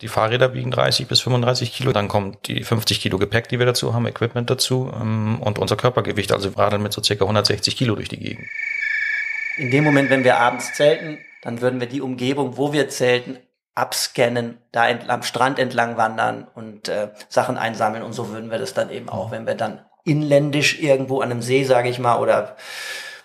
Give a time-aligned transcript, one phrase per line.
[0.00, 1.92] Die Fahrräder wiegen 30 bis 35 Kilo.
[1.92, 5.76] Dann kommt die 50 Kilo Gepäck, die wir dazu haben, Equipment dazu ähm, und unser
[5.76, 6.32] Körpergewicht.
[6.32, 8.46] Also wir radeln mit so circa 160 Kilo durch die Gegend.
[9.58, 13.38] In dem Moment, wenn wir abends zelten, dann würden wir die Umgebung, wo wir zelten,
[13.74, 18.02] abscannen, da am Strand entlang wandern und äh, Sachen einsammeln.
[18.02, 21.42] Und so würden wir das dann eben auch, wenn wir dann inländisch irgendwo an einem
[21.42, 22.56] See, sage ich mal, oder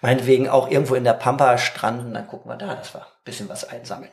[0.01, 3.49] meinetwegen auch irgendwo in der Pampa stranden, dann gucken wir da, dass wir ein bisschen
[3.49, 4.11] was einsammeln.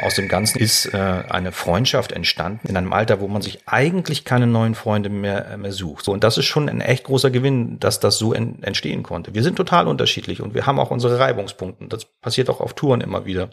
[0.00, 4.24] Aus dem Ganzen ist äh, eine Freundschaft entstanden in einem Alter, wo man sich eigentlich
[4.24, 6.04] keine neuen Freunde mehr, äh, mehr sucht.
[6.04, 9.34] So, und das ist schon ein echt großer Gewinn, dass das so en entstehen konnte.
[9.34, 11.86] Wir sind total unterschiedlich und wir haben auch unsere Reibungspunkte.
[11.88, 13.48] Das passiert auch auf Touren immer wieder.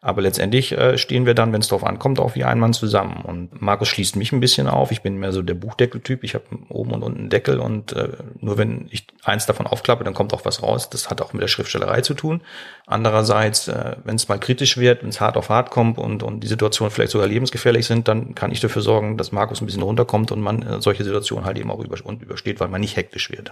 [0.00, 3.22] Aber letztendlich äh, stehen wir dann, wenn es drauf ankommt, auch wie ein Mann zusammen.
[3.24, 4.90] Und Markus schließt mich ein bisschen auf.
[4.92, 6.22] Ich bin mehr so der Buchdeckeltyp.
[6.22, 8.10] Ich habe oben und unten einen Deckel und äh,
[8.40, 10.90] nur wenn ich eins davon aufklappe, dann kommt auch was raus.
[10.90, 12.42] Das hat auch mit der Schriftstellerei zu tun.
[12.86, 16.40] Andererseits, äh, wenn es mal kritisch wird, wenn es hart auf hart kommt und, und
[16.40, 19.82] die Situationen vielleicht sogar lebensgefährlich sind, dann kann ich dafür sorgen, dass Markus ein bisschen
[19.82, 22.96] runterkommt und man äh, solche Situationen halt eben auch über, und übersteht, weil man nicht
[22.96, 23.50] hektisch wird.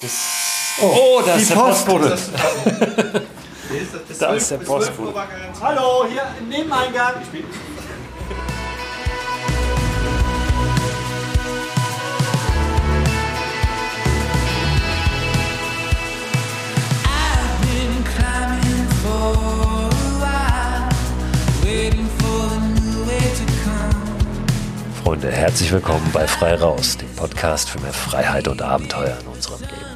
[0.00, 1.50] Das, oh, oh, das
[3.76, 4.18] ist der Postbote.
[4.20, 5.22] da ist der Postbote.
[5.60, 7.14] Hallo, hier im Nebeneingang.
[25.02, 29.60] Freunde, herzlich willkommen bei Frei Raus, dem Podcast für mehr Freiheit und Abenteuer in unserem
[29.62, 29.87] Leben.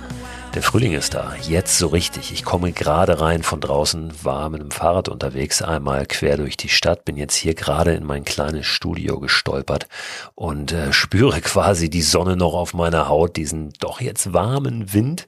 [0.55, 2.31] Der Frühling ist da, jetzt so richtig.
[2.31, 6.69] Ich komme gerade rein von draußen, war mit dem Fahrrad unterwegs, einmal quer durch die
[6.69, 9.89] Stadt, bin jetzt hier gerade in mein kleines Studio gestolpert
[10.35, 15.27] und äh, spüre quasi die Sonne noch auf meiner Haut, diesen doch jetzt warmen Wind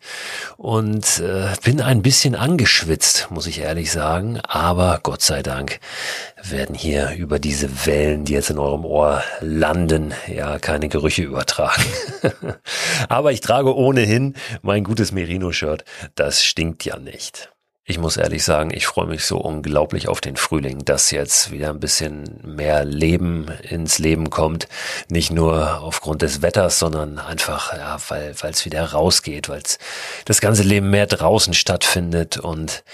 [0.58, 5.80] und äh, bin ein bisschen angeschwitzt, muss ich ehrlich sagen, aber Gott sei Dank
[6.50, 11.82] werden hier über diese Wellen, die jetzt in eurem Ohr landen, ja keine Gerüche übertragen.
[13.08, 17.50] aber ich trage ohnehin mein gutes Merino-Shirt, das stinkt ja nicht.
[17.86, 21.68] Ich muss ehrlich sagen, ich freue mich so unglaublich auf den Frühling, dass jetzt wieder
[21.68, 24.68] ein bisschen mehr Leben ins Leben kommt.
[25.10, 29.62] Nicht nur aufgrund des Wetters, sondern einfach, ja, weil es wieder rausgeht, weil
[30.24, 32.84] das ganze Leben mehr draußen stattfindet und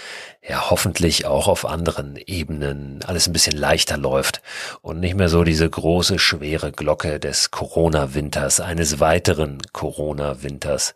[0.47, 4.41] ja hoffentlich auch auf anderen Ebenen alles ein bisschen leichter läuft
[4.81, 10.95] und nicht mehr so diese große, schwere Glocke des Corona-Winters, eines weiteren Corona-Winters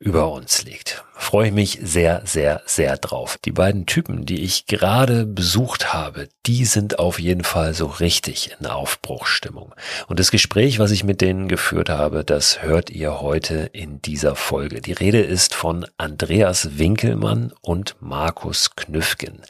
[0.00, 1.04] über uns liegt.
[1.14, 3.38] Freue ich mich sehr, sehr, sehr drauf.
[3.44, 8.56] Die beiden Typen, die ich gerade besucht habe, die sind auf jeden Fall so richtig
[8.58, 9.74] in Aufbruchstimmung.
[10.06, 14.34] Und das Gespräch, was ich mit denen geführt habe, das hört ihr heute in dieser
[14.34, 14.80] Folge.
[14.80, 19.42] Die Rede ist von Andreas Winkelmann und Markus Knüffgen.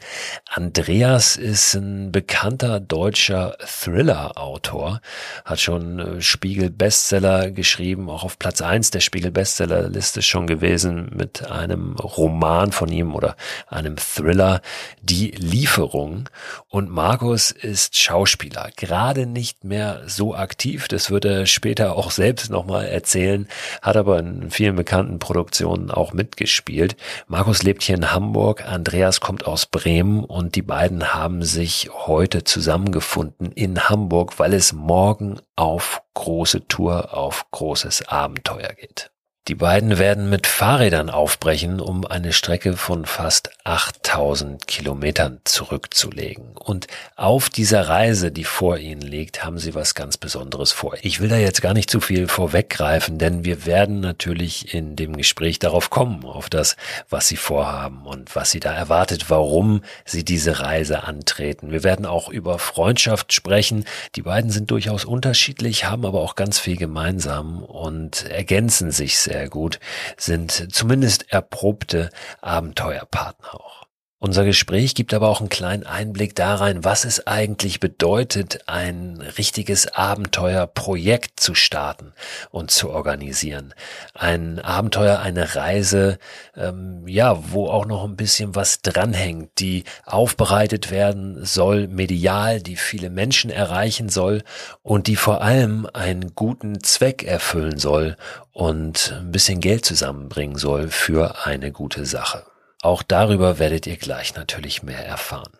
[0.49, 5.01] Andreas ist ein bekannter deutscher Thriller-Autor,
[5.45, 11.95] hat schon äh, Spiegel-Bestseller geschrieben, auch auf Platz eins der Spiegel-Bestseller-Liste schon gewesen mit einem
[11.95, 13.35] Roman von ihm oder
[13.67, 14.61] einem Thriller,
[15.01, 16.29] Die Lieferung.
[16.67, 22.49] Und Markus ist Schauspieler, gerade nicht mehr so aktiv, das wird er später auch selbst
[22.49, 23.47] nochmal erzählen,
[23.81, 26.97] hat aber in vielen bekannten Produktionen auch mitgespielt.
[27.27, 32.43] Markus lebt hier in Hamburg, Andreas kommt aus Bremen und die beiden haben sich heute
[32.43, 39.11] zusammengefunden in Hamburg, weil es morgen auf große Tour, auf großes Abenteuer geht.
[39.47, 46.55] Die beiden werden mit Fahrrädern aufbrechen, um eine Strecke von fast 8000 Kilometern zurückzulegen.
[46.55, 46.85] Und
[47.15, 50.95] auf dieser Reise, die vor ihnen liegt, haben sie was ganz Besonderes vor.
[51.01, 55.17] Ich will da jetzt gar nicht zu viel vorweggreifen, denn wir werden natürlich in dem
[55.17, 56.75] Gespräch darauf kommen, auf das,
[57.09, 61.71] was sie vorhaben und was sie da erwartet, warum sie diese Reise antreten.
[61.71, 63.85] Wir werden auch über Freundschaft sprechen.
[64.15, 69.30] Die beiden sind durchaus unterschiedlich, haben aber auch ganz viel gemeinsam und ergänzen sich sehr
[69.31, 69.79] sehr gut,
[70.17, 72.09] sind zumindest erprobte
[72.41, 73.80] Abenteuerpartner auch.
[74.23, 79.87] Unser Gespräch gibt aber auch einen kleinen Einblick darein, was es eigentlich bedeutet, ein richtiges
[79.87, 82.13] Abenteuerprojekt zu starten
[82.51, 83.73] und zu organisieren.
[84.13, 86.19] Ein Abenteuer, eine Reise,
[86.55, 92.75] ähm, ja, wo auch noch ein bisschen was dranhängt, die aufbereitet werden soll, medial, die
[92.75, 94.43] viele Menschen erreichen soll
[94.83, 98.17] und die vor allem einen guten Zweck erfüllen soll
[98.51, 102.50] und ein bisschen Geld zusammenbringen soll für eine gute Sache.
[102.83, 105.51] Auch darüber werdet ihr gleich natürlich mehr erfahren.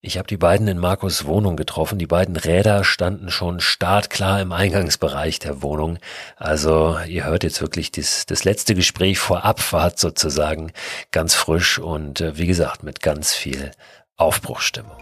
[0.00, 1.98] Ich habe die beiden in Markus Wohnung getroffen.
[1.98, 5.98] Die beiden Räder standen schon startklar im Eingangsbereich der Wohnung.
[6.36, 10.72] Also ihr hört jetzt wirklich das, das letzte Gespräch vor Abfahrt sozusagen
[11.10, 13.72] ganz frisch und äh, wie gesagt mit ganz viel
[14.16, 14.96] Aufbruchstimmung.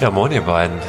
[0.00, 0.80] Ja, moin ihr beiden.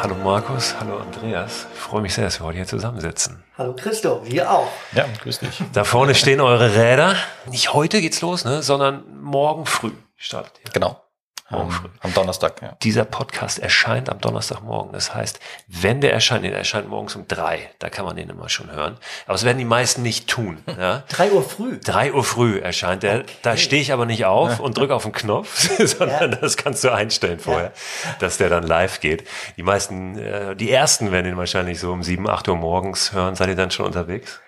[0.00, 1.66] Hallo Markus, hallo Andreas.
[1.92, 3.44] Ich freue mich sehr, dass wir heute hier zusammensitzen.
[3.58, 4.66] Hallo Christo, wir auch.
[4.94, 5.62] Ja, grüß dich.
[5.74, 7.16] Da vorne stehen eure Räder.
[7.50, 10.70] Nicht heute geht's los, ne, sondern morgen früh startet ihr.
[10.72, 11.01] Genau.
[11.52, 11.88] Morgen Ähm, früh.
[12.00, 12.76] am Donnerstag, ja.
[12.82, 14.92] Dieser Podcast erscheint am Donnerstagmorgen.
[14.92, 15.38] Das heißt,
[15.68, 17.70] wenn der erscheint, der erscheint morgens um drei.
[17.78, 18.96] Da kann man den immer schon hören.
[19.26, 20.58] Aber das werden die meisten nicht tun.
[20.78, 21.04] Ja?
[21.08, 21.78] Drei Uhr früh.
[21.78, 23.24] Drei Uhr früh erscheint der.
[23.42, 26.38] Da stehe ich aber nicht auf und drücke auf den Knopf, sondern Ja.
[26.38, 27.72] das kannst du einstellen vorher,
[28.18, 29.28] dass der dann live geht.
[29.56, 33.34] Die meisten, äh, die ersten werden ihn wahrscheinlich so um sieben, acht Uhr morgens hören.
[33.36, 34.40] Seid ihr dann schon unterwegs?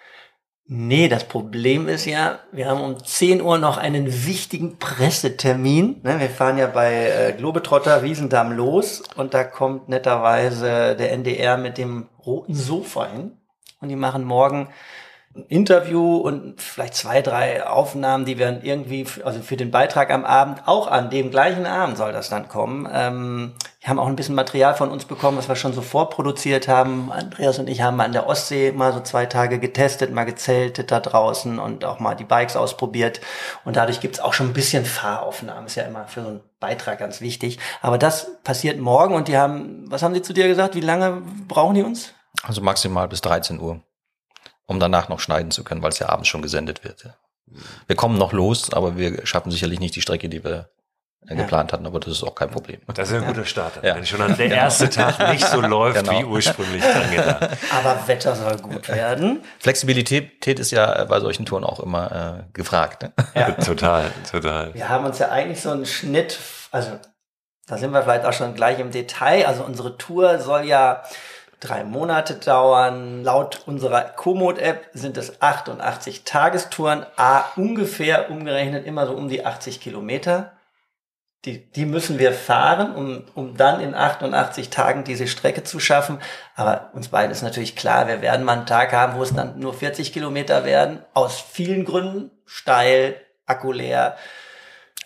[0.67, 6.01] Nee, das Problem ist ja, wir haben um 10 Uhr noch einen wichtigen Pressetermin.
[6.03, 11.59] Ne, Wir fahren ja bei äh, Globetrotter Wiesendamm los und da kommt netterweise der NDR
[11.59, 13.33] mit dem roten Sofa hin.
[13.83, 14.69] Und die machen morgen
[15.37, 20.25] ein Interview und vielleicht zwei, drei Aufnahmen, die werden irgendwie, also für den Beitrag am
[20.25, 22.89] Abend, auch an dem gleichen Abend soll das dann kommen.
[22.93, 26.69] Ähm, wir haben auch ein bisschen Material von uns bekommen, was wir schon so vorproduziert
[26.69, 27.13] haben.
[27.13, 31.01] Andreas und ich haben an der Ostsee mal so zwei Tage getestet, mal gezeltet da
[31.01, 33.21] draußen und auch mal die Bikes ausprobiert.
[33.65, 35.67] Und dadurch gibt's auch schon ein bisschen Fahraufnahmen.
[35.67, 37.59] Ist ja immer für so einen Beitrag ganz wichtig.
[37.83, 40.77] Aber das passiert morgen und die haben, was haben sie zu dir gesagt?
[40.77, 42.15] Wie lange brauchen die uns?
[42.43, 43.83] Also maximal bis 13 Uhr,
[44.67, 47.05] um danach noch schneiden zu können, weil es ja abends schon gesendet wird.
[47.05, 47.15] ja.
[47.87, 50.71] Wir kommen noch los, aber wir schaffen sicherlich nicht die Strecke, die wir
[51.29, 51.43] äh, Ja.
[51.43, 52.81] geplant hatten, aber das ist auch kein Problem.
[52.95, 53.83] Das ist ein guter Start.
[53.83, 53.95] Ja.
[53.97, 56.19] Wenn schon an der erste Tag nicht so läuft, Genau.
[56.19, 57.51] wie ursprünglich angedacht.
[57.73, 59.43] Aber Wetter soll gut werden.
[59.59, 63.03] Flexibilität ist ja bei solchen Touren auch immer äh, gefragt.
[63.03, 63.13] Ne?
[63.35, 63.51] Ja.
[63.65, 64.75] Total, total.
[64.75, 66.39] Wir haben uns ja eigentlich so einen Schnitt,
[66.71, 66.99] also
[67.67, 69.47] da sind wir vielleicht auch schon gleich im Detail.
[69.47, 71.03] Also unsere Tour soll ja
[71.61, 73.25] drei Monate dauern.
[73.25, 79.81] Laut unserer Komoot-App sind es 88 Tagestouren, a ungefähr umgerechnet immer so um die 80
[79.81, 80.53] Kilometer.
[81.45, 86.19] Die, die müssen wir fahren, um, um dann in 88 Tagen diese Strecke zu schaffen.
[86.57, 89.59] Aber uns beiden ist natürlich klar, wir werden mal einen Tag haben, wo es dann
[89.59, 91.05] nur 40 Kilometer werden.
[91.13, 92.31] Aus vielen Gründen.
[92.47, 94.17] Steil, Akku leer.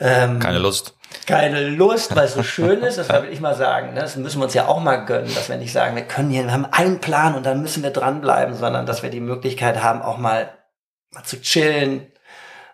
[0.00, 0.94] Ähm, Keine Lust.
[1.26, 3.94] Keine Lust, weil es so schön ist, das will ich mal sagen.
[3.94, 4.00] Ne?
[4.00, 6.44] Das müssen wir uns ja auch mal gönnen, dass wir nicht sagen, wir können hier,
[6.44, 10.02] wir haben einen Plan und dann müssen wir dranbleiben, sondern dass wir die Möglichkeit haben,
[10.02, 10.50] auch mal,
[11.10, 12.06] mal zu chillen,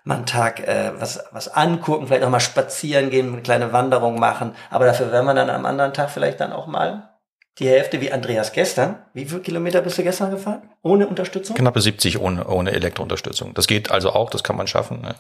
[0.05, 4.19] mal einen Tag äh, was, was angucken, vielleicht auch mal spazieren gehen, eine kleine Wanderung
[4.19, 4.55] machen.
[4.71, 7.14] Aber dafür werden wir dann am anderen Tag vielleicht dann auch mal
[7.59, 9.05] die Hälfte wie Andreas gestern.
[9.13, 10.71] Wie viele Kilometer bist du gestern gefahren?
[10.83, 11.57] Ohne Unterstützung?
[11.57, 13.55] Knappe 70 ohne, ohne Elektrounterstützung.
[13.55, 15.01] Das geht also auch, das kann man schaffen.
[15.03, 15.15] Ne?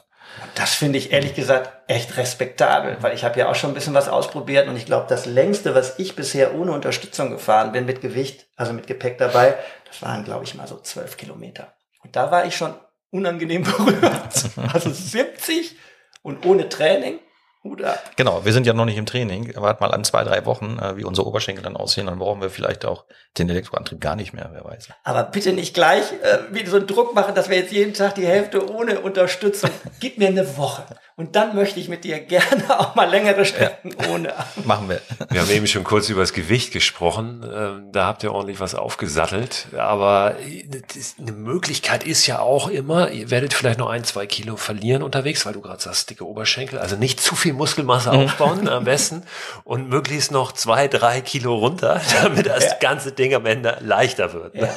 [0.57, 3.95] Das finde ich ehrlich gesagt echt respektabel, weil ich habe ja auch schon ein bisschen
[3.95, 8.01] was ausprobiert und ich glaube, das längste, was ich bisher ohne Unterstützung gefahren bin, mit
[8.01, 11.75] Gewicht, also mit Gepäck dabei, das waren, glaube ich, mal so zwölf Kilometer.
[12.03, 12.75] Und da war ich schon
[13.11, 14.51] unangenehm berührt.
[14.73, 15.77] Also 70
[16.23, 17.21] und ohne Training.
[17.65, 18.13] Hut ab.
[18.17, 19.55] Genau, wir sind ja noch nicht im Training.
[19.57, 22.51] Wart mal an zwei, drei Wochen, äh, wie unsere Oberschenkel dann aussehen, dann brauchen wir
[22.51, 23.07] vielleicht auch
[23.39, 24.89] den Elektroantrieb gar nicht mehr, wer weiß.
[25.03, 28.17] Aber bitte nicht gleich äh, wie so einen Druck machen, dass wir jetzt jeden Tag
[28.17, 29.71] die Hälfte ohne Unterstützung.
[30.01, 30.85] Gib mir eine Woche.
[31.17, 34.33] Und dann möchte ich mit dir gerne auch mal längere Strecken ohne.
[34.65, 35.01] Machen wir.
[35.31, 37.49] Wir haben eben schon kurz über das Gewicht gesprochen.
[37.49, 39.69] Ähm, Da habt ihr ordentlich was aufgesattelt.
[39.79, 40.35] Aber
[40.93, 45.05] das- eine Möglichkeit ist ja auch immer, ihr werdet vielleicht noch ein, zwei Kilo verlieren
[45.05, 46.81] unterwegs, weil du gerade sagst, dicke Oberschenkel.
[46.81, 49.23] Also nicht zu viel Muskelmasse aufbauen am besten
[49.63, 52.75] und möglichst noch zwei, drei Kilo runter, damit das Ja.
[52.81, 54.57] ganze Ding am Ende leichter wird.
[54.57, 54.69] ne?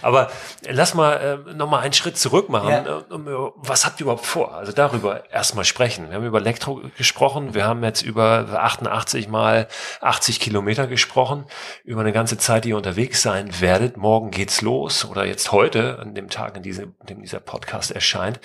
[0.00, 0.30] Aber
[0.66, 2.70] lass mal äh, noch mal einen Schritt zurück machen.
[2.70, 2.78] Ja.
[2.78, 4.54] Äh, äh, Was habt ihr überhaupt vor?
[4.54, 6.08] Also darüber erstmal sprechen.
[6.08, 7.54] Wir haben über Elektro gesprochen.
[7.54, 9.68] Wir haben jetzt über 88 mal
[10.00, 11.44] 80 Kilometer gesprochen.
[11.84, 13.96] Über eine ganze Zeit, die ihr unterwegs sein werdet.
[13.96, 18.40] Morgen geht's los oder jetzt heute, an dem Tag, an diesem, dem dieser Podcast erscheint.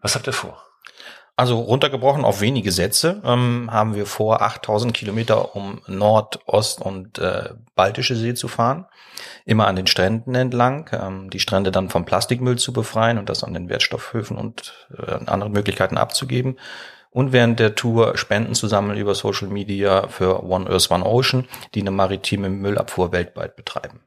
[0.00, 0.62] Was habt ihr vor?
[1.36, 7.18] Also runtergebrochen auf wenige Sätze ähm, haben wir vor, 8000 Kilometer um Nord-, Ost- und
[7.18, 8.86] äh, Baltische See zu fahren.
[9.44, 13.44] Immer an den Stränden entlang, ähm, die Strände dann vom Plastikmüll zu befreien und das
[13.44, 16.58] an den Wertstoffhöfen und äh, anderen Möglichkeiten abzugeben.
[17.10, 21.46] Und während der Tour Spenden zu sammeln über Social Media für One Earth, One Ocean,
[21.74, 24.00] die eine maritime Müllabfuhr weltweit betreiben.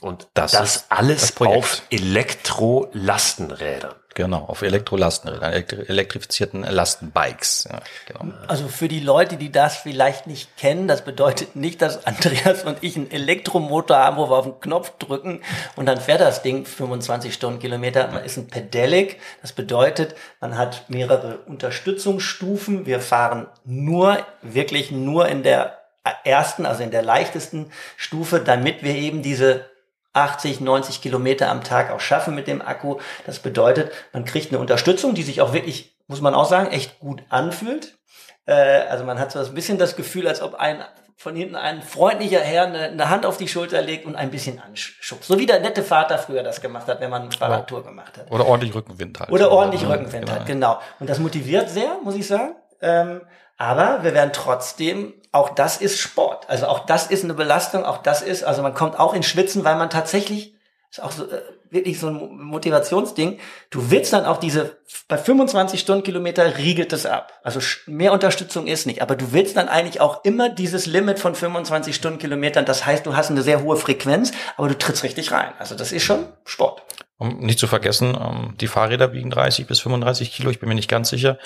[0.00, 3.94] Und Das das, alles das auf Elektrolastenrädern.
[4.20, 7.66] Genau, auf Elektrolastenrädern, elektri elektrifizierten Lastenbikes.
[7.72, 8.34] Ja, genau.
[8.48, 12.76] Also für die Leute, die das vielleicht nicht kennen, das bedeutet nicht, dass Andreas und
[12.82, 15.40] ich einen Elektromotor haben, wo wir auf den Knopf drücken
[15.74, 18.08] und dann fährt das Ding 25 Stundenkilometer.
[18.08, 19.18] Man ist ein Pedelec.
[19.40, 22.84] Das bedeutet, man hat mehrere Unterstützungsstufen.
[22.84, 25.78] Wir fahren nur, wirklich nur in der
[26.24, 29.64] ersten, also in der leichtesten Stufe, damit wir eben diese
[30.12, 32.98] 80, 90 Kilometer am Tag auch schaffen mit dem Akku.
[33.26, 36.98] Das bedeutet, man kriegt eine Unterstützung, die sich auch wirklich, muss man auch sagen, echt
[36.98, 37.98] gut anfühlt.
[38.46, 38.54] Äh,
[38.88, 40.84] also man hat so ein bisschen das Gefühl, als ob ein
[41.20, 44.58] von hinten ein freundlicher Herr eine, eine, Hand auf die Schulter legt und ein bisschen
[44.58, 45.28] anschubst.
[45.28, 48.30] So wie der nette Vater früher das gemacht hat, wenn man eine Fahrradtour gemacht hat.
[48.30, 49.30] Oder ordentlich Rückenwind halt.
[49.30, 50.32] Oder ordentlich Rückenwind genau.
[50.32, 50.80] hat, genau.
[50.98, 52.54] Und das motiviert sehr, muss ich sagen.
[52.80, 53.20] Ähm,
[53.58, 56.48] aber wir werden trotzdem, auch das ist Sport.
[56.48, 59.64] Also auch das ist eine Belastung, auch das ist, also man kommt auch in Schwitzen,
[59.64, 60.54] weil man tatsächlich
[60.90, 63.38] ist auch so äh, wirklich so ein Motivationsding.
[63.70, 67.38] Du willst dann auch diese bei 25 Stundenkilometer riegelt es ab.
[67.44, 71.36] Also mehr Unterstützung ist nicht, aber du willst dann eigentlich auch immer dieses Limit von
[71.36, 72.64] 25 Stundenkilometern.
[72.64, 75.52] Das heißt, du hast eine sehr hohe Frequenz, aber du trittst richtig rein.
[75.60, 76.82] Also das ist schon Sport.
[77.20, 80.74] Um nicht zu vergessen, ähm, die Fahrräder wiegen 30 bis 35 Kilo, ich bin mir
[80.74, 81.38] nicht ganz sicher.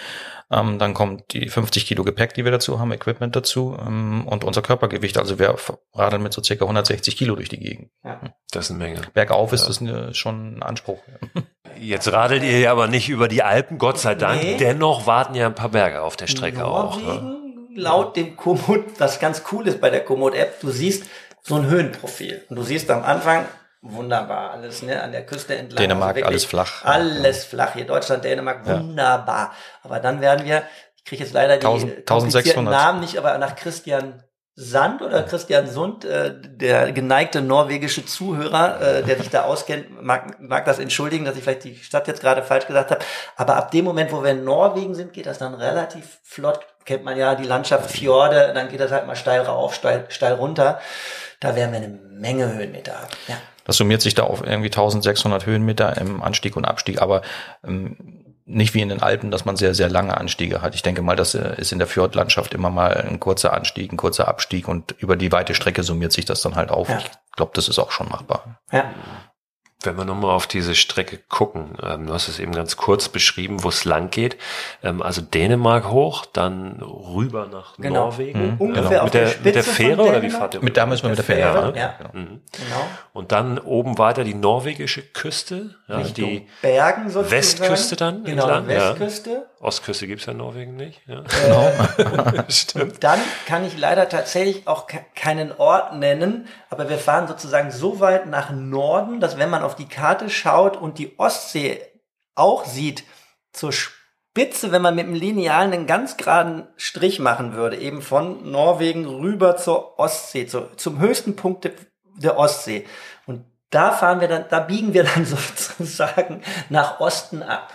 [0.48, 4.44] Ähm, dann kommt die 50 Kilo Gepäck, die wir dazu haben, Equipment dazu ähm, und
[4.44, 5.18] unser Körpergewicht.
[5.18, 5.56] Also wir
[5.92, 7.90] radeln mit so circa 160 Kilo durch die Gegend.
[8.04, 8.20] Ja,
[8.52, 9.00] das ist eine Menge.
[9.14, 11.00] Bergauf ist das eine, schon ein Anspruch.
[11.80, 14.44] Jetzt radelt ihr ja aber nicht über die Alpen, Gott sei Dank.
[14.44, 14.56] Nee.
[14.56, 17.22] Dennoch warten ja ein paar Berge auf der Strecke Norwegen, auch.
[17.22, 17.36] Ne?
[17.74, 21.06] Laut dem Komoot, was ganz cool ist bei der Komoot-App, du siehst
[21.42, 22.44] so ein Höhenprofil.
[22.48, 23.46] Und du siehst am Anfang
[23.84, 25.76] wunderbar alles, ne, an der Küste entlang.
[25.76, 26.84] Dänemark, also alles flach.
[26.84, 27.74] Alles flach.
[27.74, 29.52] Hier Deutschland, Dänemark, wunderbar.
[29.82, 30.62] Aber dann werden wir,
[30.96, 32.64] ich kriege jetzt leider die 1600.
[32.64, 34.22] Namen nicht, aber nach Christian
[34.56, 40.40] Sand oder Christian Sund, äh, der geneigte norwegische Zuhörer, äh, der sich da auskennt, mag,
[40.40, 43.04] mag das entschuldigen, dass ich vielleicht die Stadt jetzt gerade falsch gesagt habe.
[43.36, 46.60] Aber ab dem Moment, wo wir in Norwegen sind, geht das dann relativ flott.
[46.84, 50.34] Kennt man ja die Landschaft Fjorde, dann geht das halt mal steil rauf, steil, steil
[50.34, 50.78] runter.
[51.40, 53.10] Da werden wir eine Menge Höhenmeter haben.
[53.26, 53.36] Ja.
[53.64, 57.22] Das summiert sich da auf irgendwie 1600 Höhenmeter im Anstieg und Abstieg, aber
[57.66, 60.74] ähm, nicht wie in den Alpen, dass man sehr, sehr lange Anstiege hat.
[60.74, 63.96] Ich denke mal, das äh, ist in der Fjordlandschaft immer mal ein kurzer Anstieg, ein
[63.96, 66.88] kurzer Abstieg und über die weite Strecke summiert sich das dann halt auf.
[66.88, 66.98] Ja.
[66.98, 68.60] Ich glaube, das ist auch schon machbar.
[68.70, 68.92] Ja.
[69.86, 73.62] Wenn wir nochmal auf diese Strecke gucken, ähm, du hast es eben ganz kurz beschrieben,
[73.62, 74.36] wo es lang geht.
[74.82, 78.06] Ähm, also Dänemark hoch, dann rüber nach genau.
[78.06, 78.52] Norwegen.
[78.52, 78.56] Mhm.
[78.58, 79.04] Ungefähr genau.
[79.04, 80.62] mit, der, mit der Fähre oder wie fahrt ihr?
[80.62, 81.52] Mit da müssen wir mit der Fähre.
[81.52, 81.78] Fähre ne?
[81.78, 81.94] ja.
[81.98, 82.10] Genau.
[82.12, 82.40] Mhm.
[82.52, 82.86] genau.
[83.12, 87.30] Und dann oben weiter die norwegische Küste, ja, die Bergen sozusagen.
[87.30, 88.24] Westküste dann.
[88.24, 89.30] Genau, entlang, Westküste.
[89.30, 89.42] Ja.
[89.64, 91.00] Ostküste gibt's ja in Norwegen nicht.
[91.06, 91.22] Ja.
[91.22, 92.44] Genau.
[92.48, 93.02] Stimmt.
[93.02, 98.26] Dann kann ich leider tatsächlich auch keinen Ort nennen, aber wir fahren sozusagen so weit
[98.26, 101.80] nach Norden, dass wenn man auf die Karte schaut und die Ostsee
[102.34, 103.04] auch sieht,
[103.52, 108.50] zur Spitze, wenn man mit dem Lineal einen ganz geraden Strich machen würde, eben von
[108.50, 111.70] Norwegen rüber zur Ostsee, zu, zum höchsten Punkt
[112.16, 112.84] der Ostsee.
[113.26, 117.72] Und da fahren wir dann, da biegen wir dann sozusagen nach Osten ab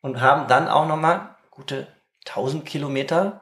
[0.00, 1.88] und haben dann auch nochmal gute
[2.26, 3.40] 1000 Kilometer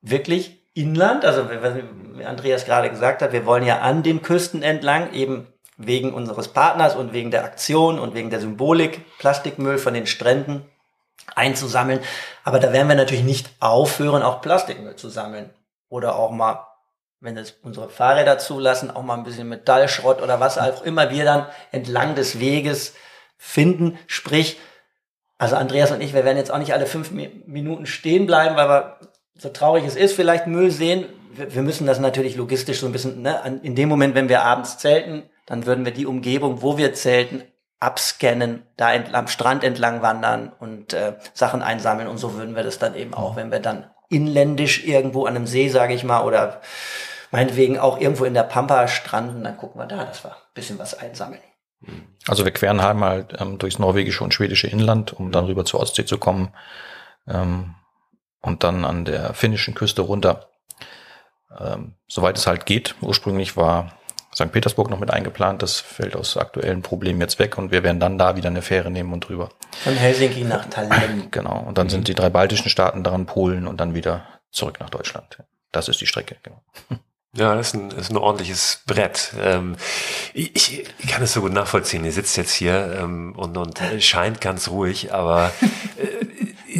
[0.00, 5.12] wirklich Inland, also wie Andreas gerade gesagt hat, wir wollen ja an den Küsten entlang,
[5.12, 10.06] eben wegen unseres Partners und wegen der Aktion und wegen der Symbolik Plastikmüll von den
[10.06, 10.64] Stränden
[11.34, 12.00] einzusammeln.
[12.44, 15.50] Aber da werden wir natürlich nicht aufhören, auch Plastikmüll zu sammeln.
[15.88, 16.66] Oder auch mal,
[17.20, 21.24] wenn es unsere Fahrräder zulassen, auch mal ein bisschen Metallschrott oder was auch immer wir
[21.24, 22.94] dann entlang des Weges
[23.36, 23.98] finden.
[24.06, 24.58] Sprich,
[25.38, 28.68] also Andreas und ich, wir werden jetzt auch nicht alle fünf Minuten stehen bleiben, weil
[28.68, 28.96] wir,
[29.36, 31.06] so traurig es ist, vielleicht Müll sehen.
[31.32, 34.42] Wir, wir müssen das natürlich logistisch so ein bisschen, ne, in dem Moment, wenn wir
[34.42, 37.42] abends zelten, dann würden wir die Umgebung, wo wir zelten,
[37.80, 42.08] abscannen, da am Strand entlang wandern und äh, Sachen einsammeln.
[42.08, 45.46] Und so würden wir das dann eben auch, wenn wir dann inländisch irgendwo an einem
[45.46, 46.60] See, sage ich mal, oder
[47.30, 50.78] meinetwegen auch irgendwo in der Pampa stranden, dann gucken wir da, dass wir ein bisschen
[50.78, 51.40] was einsammeln.
[52.26, 55.80] Also wir queren halt mal ähm, durchs norwegische und schwedische Inland, um dann rüber zur
[55.80, 56.52] Ostsee zu kommen
[57.26, 57.74] ähm,
[58.40, 60.50] und dann an der finnischen Küste runter,
[61.58, 62.96] ähm, soweit es halt geht.
[63.00, 63.98] Ursprünglich war
[64.34, 64.52] St.
[64.52, 68.18] Petersburg noch mit eingeplant, das fällt aus aktuellen Problemen jetzt weg und wir werden dann
[68.18, 69.50] da wieder eine Fähre nehmen und rüber.
[69.82, 71.28] Von Helsinki nach Tallinn.
[71.30, 71.90] Genau, und dann mhm.
[71.90, 75.42] sind die drei baltischen Staaten daran, Polen und dann wieder zurück nach Deutschland.
[75.72, 76.62] Das ist die Strecke, genau.
[77.36, 79.34] Ja, das ist ein, das ist ein ordentliches Brett.
[79.38, 79.76] Ähm,
[80.32, 82.04] ich, ich kann es so gut nachvollziehen.
[82.04, 85.52] Ihr sitzt jetzt hier ähm, und, und scheint ganz ruhig, aber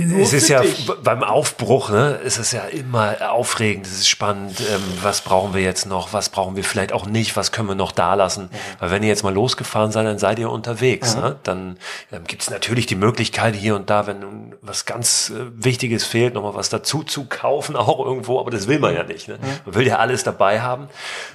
[0.02, 0.90] äh, es ist ja dich.
[1.02, 5.62] beim Aufbruch, ne, es ist ja immer aufregend, es ist spannend, ähm, was brauchen wir
[5.62, 8.50] jetzt noch, was brauchen wir vielleicht auch nicht, was können wir noch da lassen.
[8.52, 8.58] Ja.
[8.80, 11.14] Weil wenn ihr jetzt mal losgefahren seid, dann seid ihr unterwegs.
[11.14, 11.20] Ja.
[11.20, 11.36] Ne?
[11.42, 11.78] Dann
[12.12, 16.34] ähm, gibt es natürlich die Möglichkeit hier und da, wenn was ganz äh, Wichtiges fehlt,
[16.34, 19.28] nochmal was dazu zu kaufen, auch irgendwo, aber das will man ja nicht.
[19.28, 19.38] Ne?
[19.64, 20.88] Man will ja alles dabei haben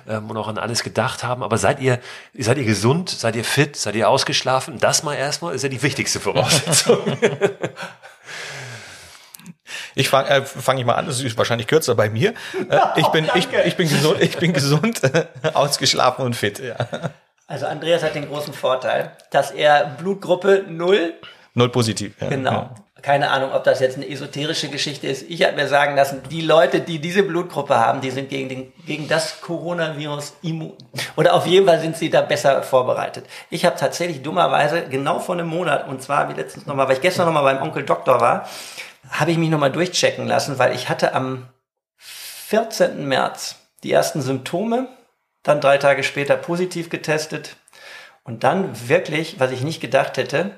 [0.08, 1.44] ähm, und auch an alles gedacht haben.
[1.44, 2.00] Aber seid ihr,
[2.38, 4.80] seid ihr gesund, seid ihr fit, seid ihr ausgeschlafen?
[4.80, 7.00] Das mal erstmal ist ja die wichtigste Voraussetzung.
[9.96, 12.34] Ich fange äh, fang ich mal an, das ist wahrscheinlich kürzer bei mir.
[12.70, 16.60] Äh, ich, bin, ich, ich bin gesund, ich bin gesund, äh, ausgeschlafen und fit.
[16.60, 16.76] Ja.
[17.48, 21.14] Also Andreas hat den großen Vorteil, dass er Blutgruppe 0
[21.56, 22.14] Null positiv.
[22.20, 22.30] Ja.
[22.30, 22.52] Genau.
[22.52, 22.76] Ja.
[23.04, 25.30] Keine Ahnung, ob das jetzt eine esoterische Geschichte ist.
[25.30, 28.74] Ich habe mir sagen lassen, die Leute, die diese Blutgruppe haben, die sind gegen, den,
[28.88, 30.78] gegen das Coronavirus immun.
[31.18, 33.26] Oder auf jeden Fall sind sie da besser vorbereitet.
[33.50, 37.02] Ich habe tatsächlich dummerweise genau vor einem Monat, und zwar wie letztens nochmal, weil ich
[37.02, 38.48] gestern nochmal beim Onkel Doktor war,
[39.14, 41.48] habe ich mich nochmal durchchecken lassen, weil ich hatte am
[41.98, 43.08] 14.
[43.08, 44.88] März die ersten Symptome,
[45.44, 47.58] dann drei Tage später positiv getestet
[48.24, 50.52] und dann wirklich, was ich nicht gedacht hätte,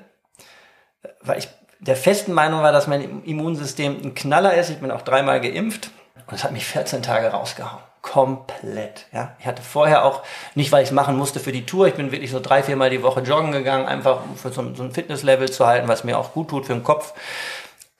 [1.20, 1.48] weil ich
[1.78, 4.70] der festen Meinung war, dass mein Immunsystem ein Knaller ist.
[4.70, 5.90] Ich bin auch dreimal geimpft
[6.26, 7.82] und es hat mich 14 Tage rausgehauen.
[8.00, 9.06] Komplett.
[9.12, 10.22] Ja, ich hatte vorher auch
[10.54, 11.88] nicht, weil ich es machen musste für die Tour.
[11.88, 14.84] Ich bin wirklich so drei, viermal die Woche joggen gegangen, einfach um für so, so
[14.84, 17.12] ein Fitnesslevel zu halten, was mir auch gut tut für den Kopf.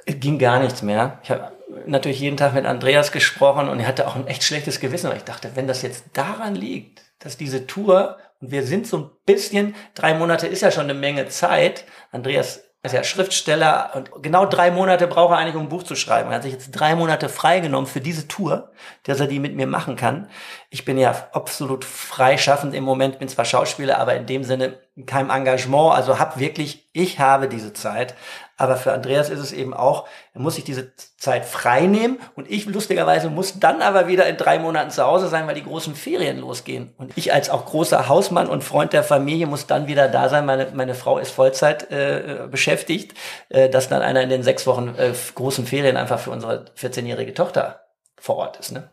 [0.06, 1.18] Ging gar nichts mehr.
[1.22, 1.52] Ich habe
[1.86, 5.16] natürlich jeden Tag mit Andreas gesprochen und er hatte auch ein echt schlechtes Gewissen, weil
[5.16, 9.10] ich dachte, wenn das jetzt daran liegt, dass diese Tour, und wir sind so ein
[9.24, 14.46] bisschen, drei Monate ist ja schon eine Menge Zeit, Andreas ist ja Schriftsteller und genau
[14.46, 16.30] drei Monate braucht er eigentlich, um ein Buch zu schreiben.
[16.30, 18.70] Er hat sich jetzt drei Monate freigenommen für diese Tour,
[19.02, 20.28] dass er die mit mir machen kann.
[20.70, 25.30] Ich bin ja absolut freischaffend im Moment, bin zwar Schauspieler, aber in dem Sinne kein
[25.30, 25.94] Engagement.
[25.94, 28.14] Also hab wirklich, ich habe diese Zeit.
[28.56, 32.50] Aber für Andreas ist es eben auch, er muss sich diese Zeit frei nehmen und
[32.50, 35.94] ich lustigerweise muss dann aber wieder in drei Monaten zu Hause sein, weil die großen
[35.94, 36.94] Ferien losgehen.
[36.96, 40.46] Und ich als auch großer Hausmann und Freund der Familie muss dann wieder da sein.
[40.46, 43.14] Meine, meine Frau ist Vollzeit äh, beschäftigt,
[43.50, 47.34] äh, dass dann einer in den sechs Wochen äh, großen Ferien einfach für unsere 14-jährige
[47.34, 47.85] Tochter
[48.20, 48.72] vor Ort ist.
[48.72, 48.88] Ne?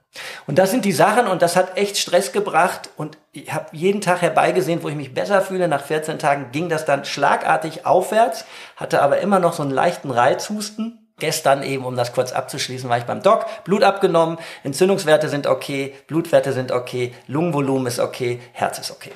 [0.47, 4.01] Und das sind die Sachen und das hat echt Stress gebracht und ich habe jeden
[4.01, 5.67] Tag herbeigesehen, wo ich mich besser fühle.
[5.67, 10.11] Nach 14 Tagen ging das dann schlagartig aufwärts, hatte aber immer noch so einen leichten
[10.11, 10.99] Reizhusten.
[11.19, 15.93] Gestern eben, um das kurz abzuschließen, war ich beim Doc, Blut abgenommen, Entzündungswerte sind okay,
[16.07, 19.11] Blutwerte sind okay, Lungenvolumen ist okay, Herz ist okay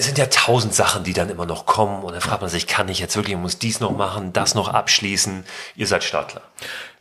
[0.00, 2.66] es sind ja tausend Sachen, die dann immer noch kommen und dann fragt man sich,
[2.66, 5.44] kann ich jetzt wirklich, muss dies noch machen, das noch abschließen?
[5.74, 6.42] Ihr seid Startler.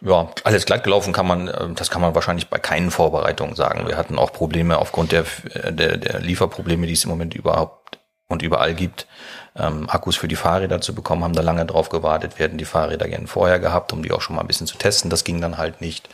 [0.02, 3.88] Ja, alles glatt gelaufen kann man, äh, das kann man wahrscheinlich bei keinen Vorbereitungen sagen.
[3.88, 5.26] Wir hatten auch Probleme aufgrund der,
[5.72, 9.08] der, der Lieferprobleme, die es im Moment überhaupt und überall gibt.
[9.58, 12.34] Ähm, Akkus für die Fahrräder zu bekommen, haben da lange drauf gewartet.
[12.38, 15.10] Hätten die Fahrräder gerne vorher gehabt, um die auch schon mal ein bisschen zu testen.
[15.10, 16.08] Das ging dann halt nicht.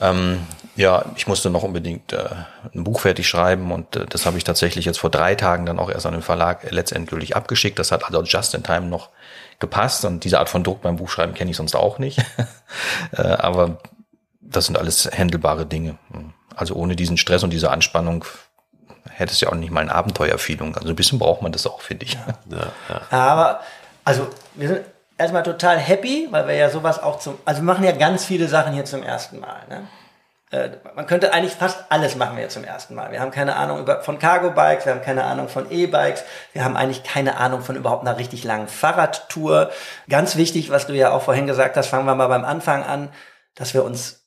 [0.00, 2.28] Ähm, ja, ich musste noch unbedingt äh,
[2.74, 5.78] ein Buch fertig schreiben und äh, das habe ich tatsächlich jetzt vor drei Tagen dann
[5.78, 7.78] auch erst an den Verlag letztendlich abgeschickt.
[7.78, 9.08] Das hat also just in time noch
[9.58, 12.18] gepasst und diese Art von Druck beim Buchschreiben kenne ich sonst auch nicht.
[13.12, 13.78] äh, aber
[14.40, 15.96] das sind alles händelbare Dinge.
[16.54, 18.24] Also ohne diesen Stress und diese Anspannung
[19.10, 20.76] hätte es ja auch nicht mal eine Abenteuerfeeling.
[20.76, 22.14] Also ein bisschen braucht man das auch, finde ich.
[22.50, 23.00] Ja, ja.
[23.10, 23.60] Aber
[24.04, 24.80] also wir sind
[25.18, 28.48] erstmal total happy, weil wir ja sowas auch zum, also wir machen ja ganz viele
[28.48, 29.62] Sachen hier zum ersten Mal.
[29.68, 29.82] Ne?
[30.50, 33.10] Äh, man könnte eigentlich fast alles machen wir jetzt zum ersten Mal.
[33.10, 36.76] Wir haben keine Ahnung über, von Cargo-Bikes, wir haben keine Ahnung von E-Bikes, wir haben
[36.76, 39.70] eigentlich keine Ahnung von überhaupt einer richtig langen Fahrradtour.
[40.08, 43.10] Ganz wichtig, was du ja auch vorhin gesagt hast, fangen wir mal beim Anfang an,
[43.56, 44.26] dass wir uns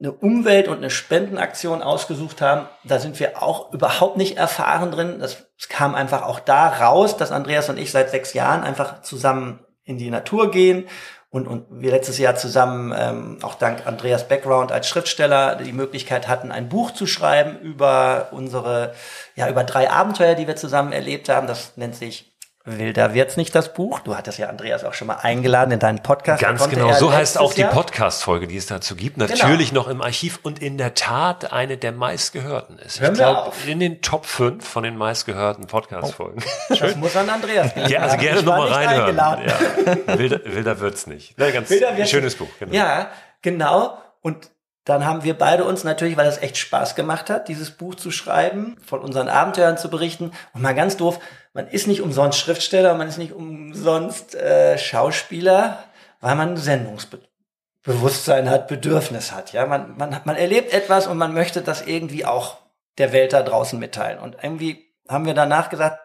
[0.00, 2.68] eine Umwelt- und eine Spendenaktion ausgesucht haben.
[2.84, 5.18] Da sind wir auch überhaupt nicht erfahren drin.
[5.18, 9.64] Das kam einfach auch da raus, dass Andreas und ich seit sechs Jahren einfach zusammen
[9.84, 10.86] in die Natur gehen
[11.30, 16.26] und, und wir letztes Jahr zusammen, ähm, auch dank Andreas Background als Schriftsteller, die Möglichkeit
[16.26, 18.94] hatten, ein Buch zu schreiben über unsere,
[19.36, 21.46] ja, über drei Abenteuer, die wir zusammen erlebt haben.
[21.46, 22.37] Das nennt sich
[22.76, 24.00] Wilder wird's nicht das Buch.
[24.00, 26.42] Du hattest ja Andreas auch schon mal eingeladen in deinen Podcast.
[26.42, 29.16] Ganz genau, so heißt auch die Podcast-Folge, die es dazu gibt.
[29.16, 29.28] Genau.
[29.28, 29.82] Natürlich genau.
[29.82, 33.00] noch im Archiv und in der Tat eine der meistgehörten ist.
[33.00, 36.42] Hören ich glaube, in den Top 5 von den meistgehörten Podcast-Folgen.
[36.70, 37.88] Oh, das muss an Andreas gehen.
[37.88, 39.16] Ja, also gerne nochmal reinhören.
[39.16, 40.18] Ja.
[40.18, 41.38] Wilder, Wilder wird's nicht.
[41.38, 42.48] Ja, ganz Wilder wird's schönes Buch.
[42.58, 42.74] Genau.
[42.74, 43.10] Ja,
[43.42, 43.98] genau.
[44.20, 44.50] Und
[44.88, 48.10] dann haben wir beide uns natürlich, weil das echt Spaß gemacht hat, dieses Buch zu
[48.10, 50.32] schreiben, von unseren Abenteuern zu berichten.
[50.54, 51.20] Und mal ganz doof,
[51.52, 55.84] man ist nicht umsonst Schriftsteller, man ist nicht umsonst äh, Schauspieler,
[56.20, 59.52] weil man Sendungsbewusstsein hat, Bedürfnis hat.
[59.52, 62.56] Ja, man, man, man erlebt etwas und man möchte das irgendwie auch
[62.96, 64.18] der Welt da draußen mitteilen.
[64.18, 66.00] Und irgendwie haben wir danach gesagt,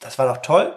[0.00, 0.76] das war doch toll.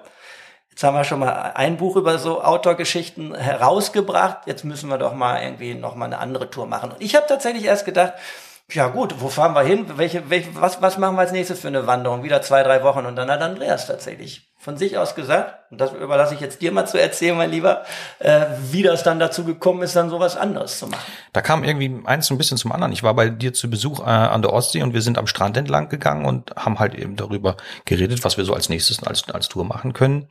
[0.73, 4.47] Jetzt haben wir schon mal ein Buch über so Outdoor-Geschichten herausgebracht.
[4.47, 6.91] Jetzt müssen wir doch mal irgendwie noch mal eine andere Tour machen.
[6.91, 8.13] Und ich habe tatsächlich erst gedacht,
[8.71, 9.86] ja gut, wo fahren wir hin?
[9.97, 12.23] Welche, welche, was, was machen wir als nächstes für eine Wanderung?
[12.23, 13.05] Wieder zwei, drei Wochen.
[13.05, 16.71] Und dann hat Andreas tatsächlich von sich aus gesagt, und das überlasse ich jetzt dir
[16.71, 17.84] mal zu erzählen, mein Lieber,
[18.19, 21.04] äh, wie das dann dazu gekommen ist, dann sowas anderes zu machen.
[21.34, 22.93] Da kam irgendwie eins ein bisschen zum anderen.
[22.93, 25.58] Ich war bei dir zu Besuch äh, an der Ostsee und wir sind am Strand
[25.58, 29.49] entlang gegangen und haben halt eben darüber geredet, was wir so als nächstes als, als
[29.49, 30.30] Tour machen können.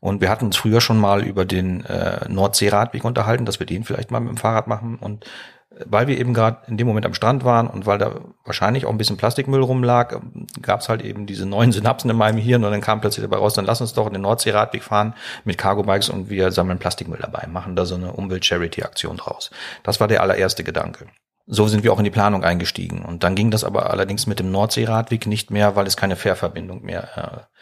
[0.00, 3.84] Und wir hatten uns früher schon mal über den äh, Nordseeradweg unterhalten, dass wir den
[3.84, 5.24] vielleicht mal mit dem Fahrrad machen und
[5.86, 8.90] weil wir eben gerade in dem Moment am Strand waren und weil da wahrscheinlich auch
[8.90, 10.20] ein bisschen Plastikmüll rumlag,
[10.62, 13.36] gab es halt eben diese neuen Synapsen in meinem Hirn und dann kam plötzlich dabei
[13.36, 15.14] raus, dann lass uns doch in den Nordseeradweg fahren
[15.44, 19.50] mit Cargo-Bikes und wir sammeln Plastikmüll dabei, machen da so eine Umwelt-Charity-Aktion draus.
[19.82, 21.06] Das war der allererste Gedanke.
[21.50, 23.02] So sind wir auch in die Planung eingestiegen.
[23.02, 26.84] Und dann ging das aber allerdings mit dem Nordseeradweg nicht mehr, weil es keine Fährverbindung
[26.84, 27.58] mehr äh,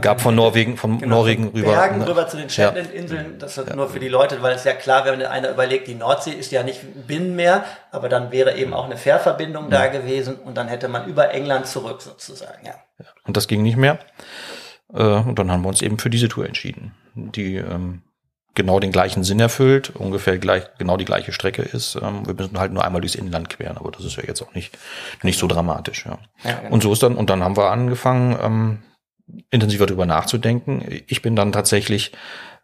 [0.00, 1.72] gab von Norwegen, von genau, Norwegen rüber.
[1.72, 3.38] Bergen rüber zu den Shetland-Inseln.
[3.38, 3.76] Das ist ja.
[3.76, 6.62] nur für die Leute, weil es ja klar, wenn einer überlegt, die Nordsee ist ja
[6.62, 9.78] nicht Binnenmeer, aber dann wäre eben auch eine Fährverbindung ja.
[9.78, 12.74] da gewesen und dann hätte man über England zurück sozusagen, ja.
[13.24, 13.98] Und das ging nicht mehr.
[14.92, 18.02] Äh, und dann haben wir uns eben für diese Tour entschieden, die ähm,
[18.54, 21.96] genau den gleichen Sinn erfüllt, ungefähr gleich, genau die gleiche Strecke ist.
[21.96, 24.54] Ähm, wir müssen halt nur einmal durchs Inland queren, aber das ist ja jetzt auch
[24.54, 24.78] nicht,
[25.22, 26.06] nicht so dramatisch.
[26.06, 26.18] Ja.
[26.44, 26.72] ja genau.
[26.72, 28.82] Und so ist dann, und dann haben wir angefangen, ähm,
[29.50, 30.84] intensiver darüber nachzudenken.
[31.06, 32.12] Ich bin dann tatsächlich,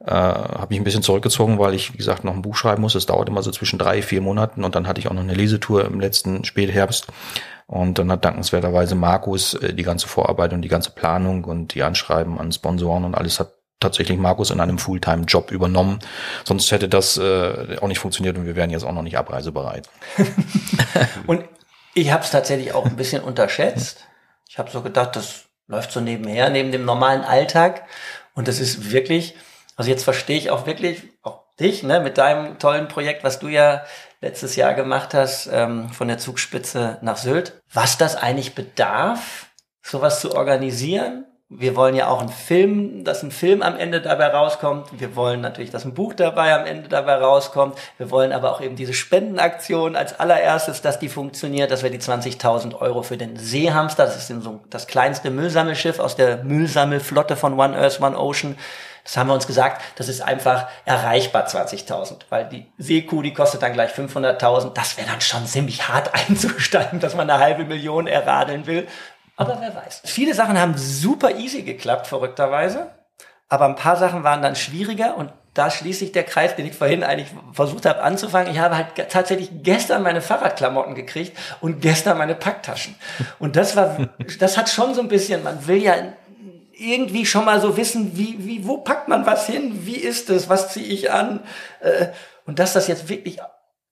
[0.04, 2.94] äh, habe mich ein bisschen zurückgezogen, weil ich, wie gesagt, noch ein Buch schreiben muss.
[2.94, 5.34] Es dauert immer so zwischen drei, vier Monaten und dann hatte ich auch noch eine
[5.34, 7.06] Lesetour im letzten Spätherbst.
[7.66, 11.82] Und dann hat dankenswerterweise Markus äh, die ganze Vorarbeit und die ganze Planung und die
[11.82, 16.00] Anschreiben an Sponsoren und alles hat tatsächlich Markus in einem Fulltime-Job übernommen.
[16.44, 19.88] Sonst hätte das äh, auch nicht funktioniert und wir wären jetzt auch noch nicht abreisebereit.
[21.26, 21.44] und
[21.94, 24.04] ich habe es tatsächlich auch ein bisschen unterschätzt.
[24.48, 27.84] Ich habe so gedacht, das läuft so nebenher, neben dem normalen Alltag.
[28.34, 29.36] Und das ist wirklich,
[29.76, 33.48] also jetzt verstehe ich auch wirklich, auch dich, ne, mit deinem tollen Projekt, was du
[33.48, 33.84] ja
[34.20, 39.46] letztes Jahr gemacht hast, ähm, von der Zugspitze nach Sylt, was das eigentlich bedarf,
[39.82, 44.28] sowas zu organisieren wir wollen ja auch einen Film, dass ein Film am Ende dabei
[44.28, 44.86] rauskommt.
[45.00, 47.76] Wir wollen natürlich, dass ein Buch dabei am Ende dabei rauskommt.
[47.98, 51.98] Wir wollen aber auch eben diese Spendenaktion als allererstes, dass die funktioniert, dass wir die
[51.98, 57.58] 20.000 Euro für den Seehamster, das ist so das kleinste Müllsammelschiff aus der Müllsammelflotte von
[57.58, 58.54] One Earth, One Ocean,
[59.04, 63.62] das haben wir uns gesagt, das ist einfach erreichbar 20.000, weil die Seekuh, die kostet
[63.62, 64.72] dann gleich 500.000.
[64.74, 68.86] Das wäre dann schon ziemlich hart einzusteigen, dass man eine halbe Million erradeln will.
[69.40, 70.02] Aber wer weiß.
[70.04, 72.90] Viele Sachen haben super easy geklappt, verrückterweise.
[73.48, 76.74] Aber ein paar Sachen waren dann schwieriger und da schließt sich der Kreis, den ich
[76.74, 78.52] vorhin eigentlich versucht habe anzufangen.
[78.52, 82.94] Ich habe halt tatsächlich gestern meine Fahrradklamotten gekriegt und gestern meine Packtaschen.
[83.38, 85.94] Und das war, das hat schon so ein bisschen, man will ja
[86.78, 89.86] irgendwie schon mal so wissen, wie, wie, wo packt man was hin?
[89.86, 90.50] Wie ist es?
[90.50, 91.40] Was ziehe ich an?
[91.80, 92.08] Äh,
[92.44, 93.38] und dass das jetzt wirklich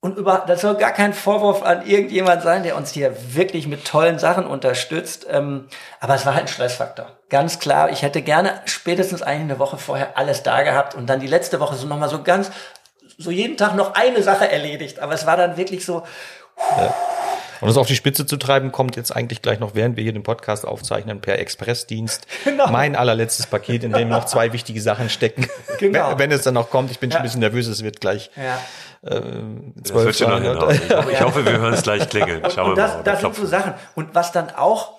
[0.01, 3.85] und über, das soll gar kein Vorwurf an irgendjemand sein, der uns hier wirklich mit
[3.85, 5.27] tollen Sachen unterstützt.
[5.29, 5.67] Ähm,
[5.99, 7.11] aber es war halt ein Stressfaktor.
[7.31, 11.19] Ganz klar, ich hätte gerne spätestens eigentlich eine Woche vorher alles da gehabt und dann
[11.19, 12.53] die letzte Woche so nochmal so ganz,
[13.19, 15.01] so jeden Tag noch eine Sache erledigt.
[15.01, 16.05] Aber es war dann wirklich so.
[16.77, 16.95] Ja.
[17.61, 20.13] Und es auf die Spitze zu treiben, kommt jetzt eigentlich gleich noch, während wir hier
[20.13, 22.27] den Podcast aufzeichnen, per Expressdienst.
[22.45, 22.69] Genau.
[22.71, 25.47] Mein allerletztes Paket, in dem noch zwei wichtige Sachen stecken.
[25.79, 26.11] Genau.
[26.11, 26.91] Wenn, wenn es dann noch kommt.
[26.91, 27.15] Ich bin ja.
[27.15, 28.31] schon ein bisschen nervös, es wird gleich.
[28.37, 28.59] Ja.
[29.09, 29.21] Äh,
[29.85, 30.45] zwölf Fragen.
[30.45, 32.43] Ich, hoffe, ich hoffe, wir hören es gleich klingeln.
[32.51, 33.75] Schauen und, und das, mal, das sind so Sachen.
[33.95, 34.99] Und was dann auch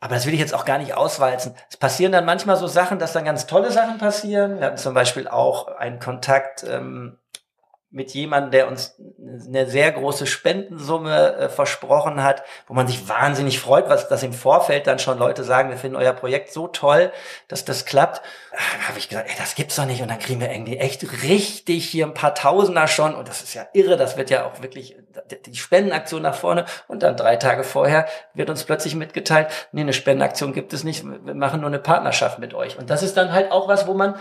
[0.00, 1.54] aber das will ich jetzt auch gar nicht auswalzen.
[1.68, 4.58] Es passieren dann manchmal so Sachen, dass dann ganz tolle Sachen passieren.
[4.58, 7.18] Wir hatten zum Beispiel auch einen Kontakt ähm,
[7.92, 8.94] mit jemandem, der uns
[9.48, 14.32] eine sehr große Spendensumme äh, versprochen hat, wo man sich wahnsinnig freut, was dass im
[14.32, 17.10] Vorfeld dann schon Leute sagen, wir finden euer Projekt so toll,
[17.48, 18.22] dass das klappt.
[18.52, 20.02] Da habe ich gesagt, ey, das gibt's doch nicht.
[20.02, 23.14] Und dann kriegen wir irgendwie echt richtig hier ein paar Tausender schon.
[23.14, 24.96] Und das ist ja irre, das wird ja auch wirklich
[25.46, 26.66] die Spendenaktion nach vorne.
[26.86, 31.04] Und dann drei Tage vorher wird uns plötzlich mitgeteilt, nee, eine Spendenaktion gibt es nicht,
[31.04, 32.78] wir machen nur eine Partnerschaft mit euch.
[32.78, 34.14] Und das ist dann halt auch was, wo man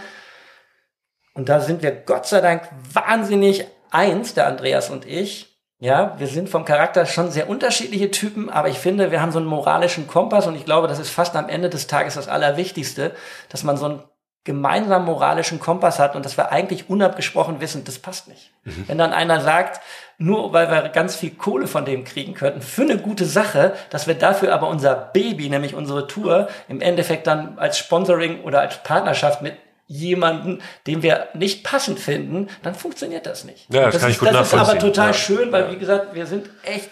[1.33, 2.63] und da sind wir Gott sei Dank
[2.93, 5.47] wahnsinnig eins, der Andreas und ich.
[5.81, 9.39] Ja, wir sind vom Charakter schon sehr unterschiedliche Typen, aber ich finde, wir haben so
[9.39, 13.15] einen moralischen Kompass und ich glaube, das ist fast am Ende des Tages das Allerwichtigste,
[13.47, 14.03] dass man so einen
[14.43, 18.51] gemeinsamen moralischen Kompass hat und dass wir eigentlich unabgesprochen wissen, das passt nicht.
[18.63, 18.85] Mhm.
[18.87, 19.79] Wenn dann einer sagt,
[20.17, 24.07] nur weil wir ganz viel Kohle von dem kriegen könnten, für eine gute Sache, dass
[24.07, 28.83] wir dafür aber unser Baby, nämlich unsere Tour, im Endeffekt dann als Sponsoring oder als
[28.83, 29.53] Partnerschaft mit
[29.89, 33.65] jemanden, den wir nicht passend finden, dann funktioniert das nicht.
[33.73, 35.13] Ja, das, das kann ist, ich gut Das ist aber total ja.
[35.13, 35.71] schön, weil ja.
[35.71, 36.91] wie gesagt, wir sind echt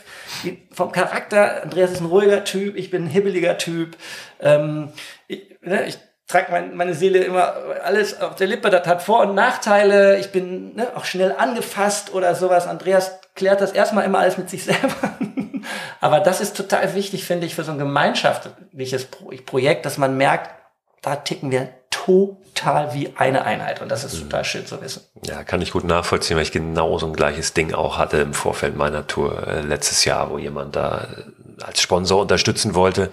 [0.71, 3.95] vom Charakter, Andreas ist ein ruhiger Typ, ich bin ein hibbeliger Typ.
[4.41, 4.91] Ähm,
[5.27, 9.21] ich, ne, ich trage mein, meine Seele immer alles auf der Lippe, das hat Vor-
[9.21, 10.17] und Nachteile.
[10.17, 12.65] Ich bin ne, auch schnell angefasst oder sowas.
[12.65, 15.19] Andreas klärt das erstmal immer alles mit sich selber.
[16.01, 20.49] aber das ist total wichtig, finde ich, für so ein gemeinschaftliches Projekt, dass man merkt,
[21.03, 21.69] da ticken wir
[22.57, 23.81] total wie eine Einheit.
[23.81, 25.03] Und das ist total schön zu wissen.
[25.25, 28.33] Ja, kann ich gut nachvollziehen, weil ich genau so ein gleiches Ding auch hatte im
[28.33, 31.07] Vorfeld meiner Tour äh, letztes Jahr, wo jemand da
[31.59, 33.11] äh, als Sponsor unterstützen wollte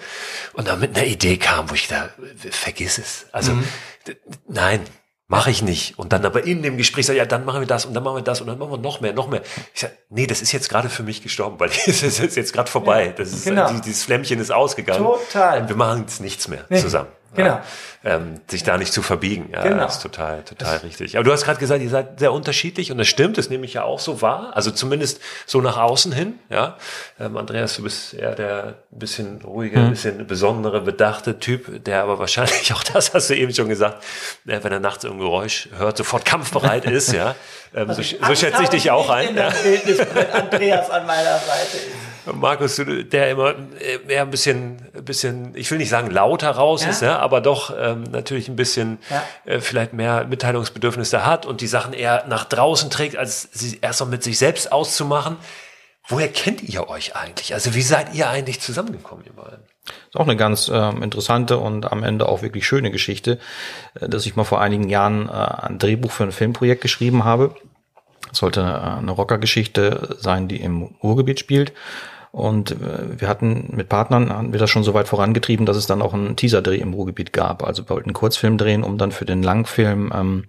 [0.53, 2.11] und dann mit einer Idee kam, wo ich da,
[2.51, 3.27] vergiss es.
[3.33, 3.65] Also, mhm.
[4.49, 4.81] nein,
[5.27, 5.99] Mache ich nicht.
[5.99, 8.17] Und dann aber in dem Gespräch sagt, ja, dann machen wir das und dann machen
[8.17, 9.41] wir das und dann machen wir noch mehr, noch mehr.
[9.73, 12.71] Ich sage, nee, das ist jetzt gerade für mich gestorben, weil es ist jetzt gerade
[12.71, 13.15] vorbei.
[13.17, 13.73] Das ist, genau.
[13.73, 15.03] dieses Flämmchen ist ausgegangen.
[15.03, 15.67] Total.
[15.67, 16.79] Wir machen jetzt nichts mehr Nee.
[16.79, 17.09] zusammen.
[17.35, 17.49] Genau.
[17.49, 17.63] Ja.
[18.07, 19.49] Ähm, sich da nicht zu verbiegen.
[19.53, 19.79] Ja, Genau.
[19.85, 21.17] das ist total, total richtig.
[21.17, 23.75] Aber du hast gerade gesagt, ihr seid sehr unterschiedlich und das stimmt, das nehme ich
[23.75, 24.53] ja auch so wahr.
[24.55, 26.39] Also zumindest so nach außen hin.
[26.51, 26.77] Ja,
[27.19, 32.03] ähm, Andreas, du bist eher der ein bisschen ruhige, ein bisschen besondere, bedachte Typ, der
[32.03, 34.03] aber wahrscheinlich auch das hast du eben schon gesagt,
[34.47, 37.13] äh, wenn er nachts ein Geräusch hört, sofort kampfbereit ist.
[37.13, 37.35] Ja,
[37.75, 39.31] ähm, so, so schätze ich dich auch ein.
[39.31, 39.49] In Ja.
[40.33, 42.04] Andreas an meiner Seite ist.
[42.33, 46.83] Markus, der immer äh, eher ein bisschen, ein bisschen, ich will nicht sagen lauter raus
[46.85, 46.91] Ja.
[46.91, 49.23] ist, ja, aber doch ähm, natürlich ein bisschen Ja.
[49.45, 54.01] äh, vielleicht mehr Mitteilungsbedürfnisse hat und die Sachen eher nach draußen trägt, als sie erst
[54.01, 55.37] mal mit sich selbst auszumachen.
[56.07, 57.55] Woher kennt ihr euch eigentlich?
[57.55, 59.61] Also wie seid ihr eigentlich zusammengekommen, ihr beiden?
[59.87, 63.39] Ist auch eine ganz ähm, interessante und am Ende auch wirklich schöne Geschichte,
[64.01, 67.55] äh, dass ich mal vor einigen Jahren äh, ein Drehbuch für ein Filmprojekt geschrieben habe.
[68.33, 71.73] Es sollte äh, eine Rockergeschichte sein, die im Ruhrgebiet spielt.
[72.35, 75.87] Und äh, wir hatten mit Partnern haben wir das schon so weit vorangetrieben, dass es
[75.87, 77.63] dann auch einen Teaser-Dreh im Ruhrgebiet gab.
[77.63, 80.45] Also wir wollten einen Kurzfilm drehen, um dann für den Langfilm ähm,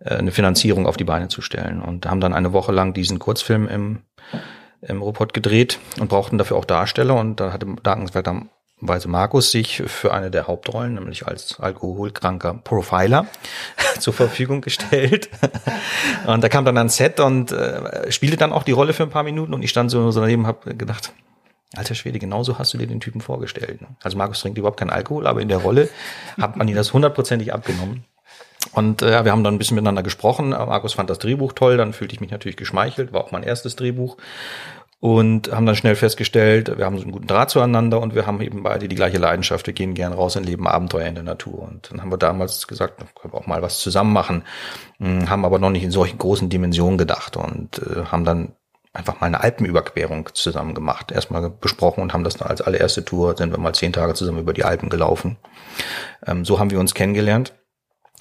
[0.00, 1.82] äh, eine Finanzierung auf die Beine zu stellen.
[1.82, 4.00] Und haben dann eine Woche lang diesen Kurzfilm im,
[4.82, 7.14] im Ruhrpott gedreht und brauchten dafür auch Darsteller.
[7.14, 7.66] Und da hatte
[8.80, 13.26] dankenswerterweise Markus sich für eine der Hauptrollen, nämlich als alkoholkranker Profiler,
[13.98, 15.28] zur Verfügung gestellt.
[16.26, 19.10] Und da kam dann ans Set und äh, spielte dann auch die Rolle für ein
[19.10, 21.12] paar Minuten und ich stand so, so daneben habe gedacht,
[21.74, 23.80] alter Schwede, genauso hast du dir den Typen vorgestellt.
[23.80, 23.88] ne?
[24.02, 25.88] Also Markus trinkt überhaupt keinen Alkohol, aber in der Rolle
[26.40, 28.04] hat man ihn das hundertprozentig abgenommen.
[28.72, 30.50] Und äh, wir haben dann ein bisschen miteinander gesprochen.
[30.50, 33.74] Markus fand das Drehbuch toll, dann fühlte ich mich natürlich geschmeichelt, war auch mein erstes
[33.76, 34.16] Drehbuch.
[35.00, 38.42] Und haben dann schnell festgestellt, wir haben so einen guten Draht zueinander und wir haben
[38.42, 39.66] eben beide die gleiche Leidenschaft.
[39.66, 41.62] Wir gehen gern raus und leben Abenteuer in der Natur.
[41.62, 44.44] Und dann haben wir damals gesagt, können wir auch mal was zusammen machen,
[45.00, 48.52] Hm, haben aber noch nicht in solchen großen Dimensionen gedacht und äh, haben dann
[48.92, 51.10] einfach mal eine Alpenüberquerung zusammen gemacht.
[51.10, 54.40] Erstmal besprochen und haben das dann als allererste Tour, sind wir mal zehn Tage zusammen
[54.40, 55.38] über die Alpen gelaufen.
[56.26, 57.54] Ähm, so haben wir uns kennengelernt.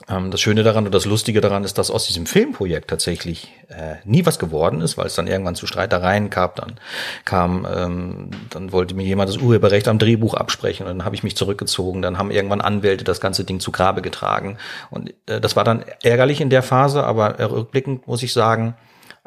[0.10, 3.96] Ähm, das Schöne daran und das Lustige daran ist, dass aus diesem Filmprojekt tatsächlich äh,
[4.06, 6.56] nie was geworden ist, weil es dann irgendwann zu Streitereien gab.
[6.56, 6.80] Dann
[7.26, 11.24] kam, ähm, dann wollte mir jemand das Urheberrecht am Drehbuch absprechen und dann habe ich
[11.24, 12.02] mich zurückgezogen.
[12.02, 14.58] Dann haben irgendwann Anwälte das ganze Ding zu Grabe getragen
[14.90, 18.76] und äh, das war dann ärgerlich in der Phase, aber rückblickend muss ich sagen,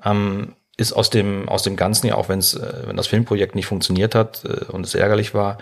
[0.05, 3.55] ähm, ist aus dem aus dem Ganzen ja auch wenn es äh, wenn das Filmprojekt
[3.55, 5.59] nicht funktioniert hat äh, und es ärgerlich war,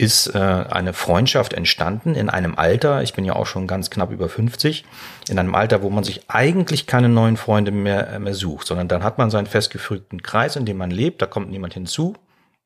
[0.00, 4.10] ist äh, eine Freundschaft entstanden in einem Alter, ich bin ja auch schon ganz knapp
[4.10, 4.86] über 50,
[5.28, 8.88] in einem Alter, wo man sich eigentlich keine neuen Freunde mehr, äh, mehr sucht, sondern
[8.88, 12.14] dann hat man seinen festgefügten Kreis, in dem man lebt, da kommt niemand hinzu.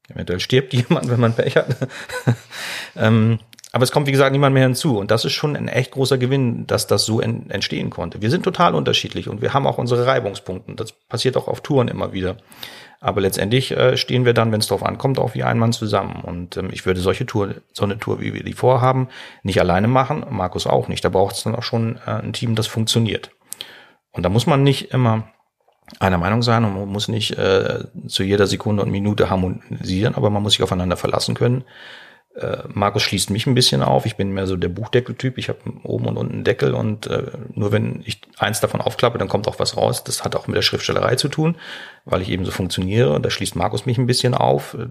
[0.09, 1.77] Eventuell stirbt jemand, wenn man Pech hat.
[2.97, 3.41] ähm,
[3.73, 4.97] aber es kommt, wie gesagt, niemand mehr hinzu.
[4.97, 8.23] Und das ist schon ein echt großer Gewinn, dass das so en entstehen konnte.
[8.23, 10.77] Wir sind total unterschiedlich und wir haben auch unsere Reibungspunkte.
[10.77, 12.37] Das passiert auch auf Touren immer wieder.
[13.05, 16.23] Aber letztendlich äh, stehen wir dann, wenn es darauf ankommt, auch wie ein Mann zusammen.
[16.23, 19.09] Und ähm, ich würde solche Tour, so eine Tour, wie wir die vorhaben,
[19.43, 20.25] nicht alleine machen.
[20.31, 21.05] Markus auch nicht.
[21.05, 23.31] Da braucht es dann auch schon äh, ein Team, das funktioniert.
[24.13, 25.29] Und da muss man nicht immer
[26.01, 30.31] einer Meinung sein und man muss nicht äh, zu jeder Sekunde und Minute harmonisieren, aber
[30.31, 31.65] man muss sich aufeinander verlassen können.
[32.35, 34.07] Äh, Markus schließt mich ein bisschen auf.
[34.07, 35.39] Ich bin mehr so der Buchdeckeltyp.
[35.39, 39.19] Ich habe oben und unten einen Deckel und äh, nur wenn ich eins davon aufklappe,
[39.19, 40.03] dann kommt auch was raus.
[40.03, 41.57] Das hat auch mit der Schriftstellerei zu tun,
[42.05, 43.21] weil ich eben so funktioniere.
[43.21, 44.89] Da schließt Markus mich ein bisschen auf, äh,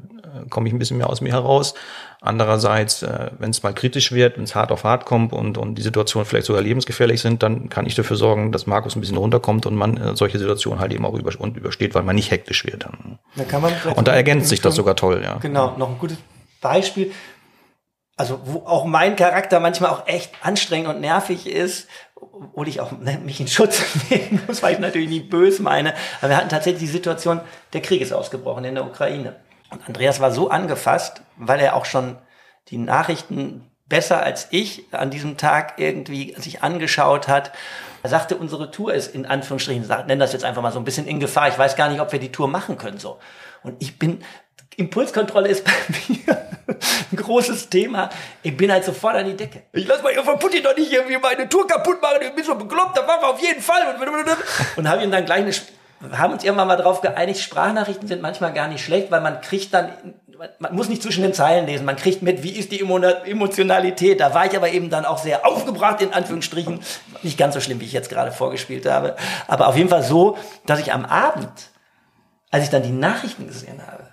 [0.49, 1.73] komme ich ein bisschen mehr aus mir heraus.
[2.21, 5.75] Andererseits, äh, wenn es mal kritisch wird, wenn es hart auf hart kommt und, und
[5.75, 9.17] die Situationen vielleicht sogar lebensgefährlich sind, dann kann ich dafür sorgen, dass Markus ein bisschen
[9.17, 12.31] runterkommt und man äh, solche Situationen halt eben auch über, und übersteht, weil man nicht
[12.31, 12.85] hektisch wird.
[12.85, 13.19] Dann.
[13.35, 13.43] Da
[13.95, 15.39] Und da ergänzt sich das sogar toll, ja.
[15.39, 16.17] Genau, noch ein gutes
[16.61, 17.11] Beispiel.
[18.15, 22.91] Also, wo auch mein Charakter manchmal auch echt anstrengend und nervig ist, obwohl ich auch
[23.23, 25.93] mich in Schutz nehmen muss, weil ich natürlich nicht böse meine.
[26.21, 27.41] Aber wir hatten tatsächlich die Situation,
[27.73, 29.35] der Krieg ist ausgebrochen in der Ukraine.
[29.71, 32.17] Und Andreas war so angefasst, weil er auch schon
[32.69, 37.51] die Nachrichten besser als ich an diesem Tag irgendwie sich angeschaut hat.
[38.03, 40.85] Er sagte, unsere Tour ist in Anführungsstrichen, sag- nenn das jetzt einfach mal so ein
[40.85, 41.47] bisschen in Gefahr.
[41.49, 43.17] Ich weiß gar nicht, ob wir die Tour machen können so.
[43.63, 44.23] Und ich bin,
[44.77, 45.71] Impulskontrolle ist bei
[46.07, 46.37] mir
[47.11, 48.09] ein großes Thema.
[48.41, 49.63] Ich bin halt sofort an die Decke.
[49.73, 52.17] Ich lass mal von Putin doch nicht irgendwie meine Tour kaputt machen.
[52.21, 53.81] Ich bin so bekloppt, da machen wir auf jeden Fall.
[54.75, 58.53] Und habe ihm dann gleich eine, haben uns irgendwann mal darauf geeinigt, Sprachnachrichten sind manchmal
[58.53, 59.91] gar nicht schlecht, weil man kriegt dann,
[60.59, 64.19] man muss nicht zwischen den Zeilen lesen, man kriegt mit, wie ist die Emo- Emotionalität.
[64.19, 66.81] Da war ich aber eben dann auch sehr aufgebracht, in Anführungsstrichen.
[67.21, 69.15] Nicht ganz so schlimm, wie ich jetzt gerade vorgespielt habe.
[69.47, 71.51] Aber auf jeden Fall so, dass ich am Abend,
[72.51, 74.03] als ich dann die Nachrichten gesehen habe,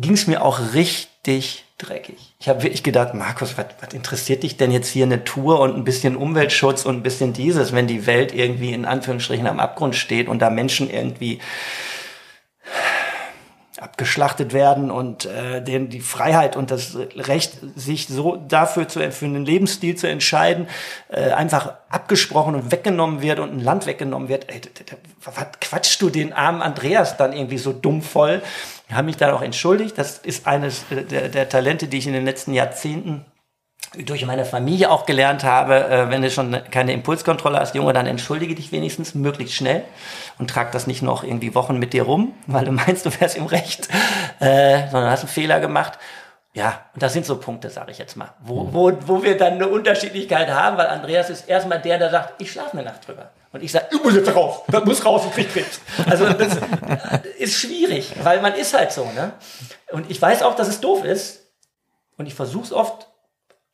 [0.00, 2.34] ging es mir auch richtig dreckig.
[2.40, 5.76] Ich habe wirklich gedacht, Markus, was, was interessiert dich denn jetzt hier eine Tour und
[5.76, 9.94] ein bisschen Umweltschutz und ein bisschen dieses, wenn die Welt irgendwie in Anführungsstrichen am Abgrund
[9.94, 11.40] steht und da Menschen irgendwie
[13.80, 19.24] abgeschlachtet werden und äh, denen die Freiheit und das Recht, sich so dafür zu, für
[19.24, 20.68] einen Lebensstil zu entscheiden,
[21.08, 24.48] äh, einfach abgesprochen und weggenommen wird und ein Land weggenommen wird.
[24.50, 24.60] Ey,
[25.22, 28.42] was quatschst du den armen Andreas dann irgendwie so dumm voll?
[28.88, 29.98] Ich habe mich dann auch entschuldigt.
[29.98, 33.26] Das ist eines der, der Talente, die ich in den letzten Jahrzehnten
[33.96, 38.06] durch meine Familie auch gelernt habe, äh, wenn du schon keine Impulskontrolle hast, Junge, dann
[38.06, 39.84] entschuldige dich wenigstens möglichst schnell
[40.38, 43.36] und trag das nicht noch irgendwie Wochen mit dir rum, weil du meinst, du wärst
[43.36, 43.88] im Recht,
[44.40, 45.98] äh, sondern hast einen Fehler gemacht.
[46.54, 48.74] Ja, und das sind so Punkte, sage ich jetzt mal, wo, mhm.
[48.74, 52.50] wo, wo wir dann eine Unterschiedlichkeit haben, weil Andreas ist erstmal der, der sagt, ich
[52.50, 53.30] schlafe eine Nacht drüber.
[53.52, 55.80] Und ich sage, ich muss jetzt raus, das muss raus, ich krieg Krebs.
[56.06, 56.58] Also das
[57.38, 59.04] ist schwierig, weil man ist halt so.
[59.12, 59.32] Ne?
[59.90, 61.46] Und ich weiß auch, dass es doof ist.
[62.18, 63.08] Und ich versuche es oft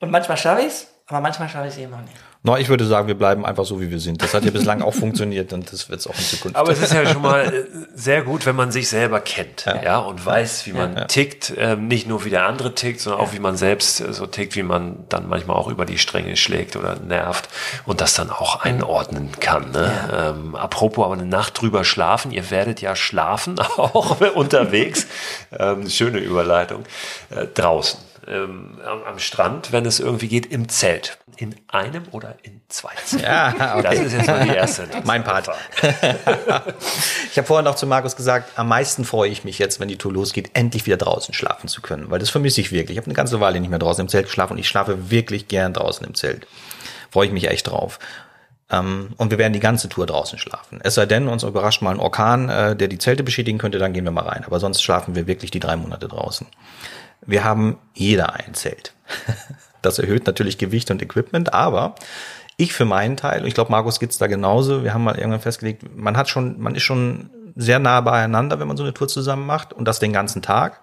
[0.01, 2.15] und manchmal schaffe ich es, aber manchmal schaffe ich es eben auch nicht.
[2.47, 4.21] No, ich würde sagen, wir bleiben einfach so, wie wir sind.
[4.21, 6.57] Das hat ja bislang auch funktioniert und das wird es auch in Zukunft.
[6.57, 9.83] Aber es ist ja schon mal äh, sehr gut, wenn man sich selber kennt, ja,
[9.83, 11.05] ja und weiß, wie man ja.
[11.07, 14.27] tickt, ähm, nicht nur wie der andere tickt, sondern auch wie man selbst äh, so
[14.27, 17.49] tickt, wie man dann manchmal auch über die Stränge schlägt oder nervt
[17.87, 19.71] und das dann auch einordnen kann.
[19.71, 19.91] Ne?
[20.11, 20.31] Ja.
[20.31, 25.07] Ähm, apropos aber eine Nacht drüber schlafen, ihr werdet ja schlafen auch unterwegs.
[25.59, 26.85] Ähm, schöne Überleitung.
[27.31, 31.19] Äh, draußen ähm, am, Strand, wenn es irgendwie geht, im Zelt.
[31.37, 33.27] In einem oder in zwei Zelten.
[33.27, 33.83] Ja, okay.
[33.83, 34.89] Das ist jetzt mal die erste.
[35.05, 35.51] mein Part.
[37.31, 39.99] ich habe vorher noch zu Markus gesagt, am meisten freue ich mich jetzt, wenn die
[39.99, 42.97] Tour losgeht, endlich wieder draußen schlafen zu können, weil das vermisse ich wirklich.
[42.97, 45.49] Ich habe eine ganze Weile nicht mehr draußen im Zelt geschlafen und ich schlafe wirklich
[45.49, 46.47] gern draußen im Zelt.
[47.11, 47.99] Freue ich mich echt drauf.
[48.73, 50.81] Um, und wir werden die ganze Tour draußen schlafen.
[50.83, 53.93] Es sei denn, uns überrascht mal ein Orkan, äh, der die Zelte beschädigen könnte, dann
[53.93, 54.43] gehen wir mal rein.
[54.45, 56.47] Aber sonst schlafen wir wirklich die drei Monate draußen.
[57.27, 58.95] Wir haben jeder ein Zelt.
[59.85, 61.95] Das erhöht natürlich Gewicht und Equipment, aber
[62.57, 65.41] ich für meinen Teil, und ich glaube, Markus geht's da genauso, wir haben mal irgendwann
[65.41, 69.09] festgelegt, man hat schon, man ist schon sehr nah beieinander, wenn man so eine Tour
[69.09, 70.81] zusammen macht und das den ganzen Tag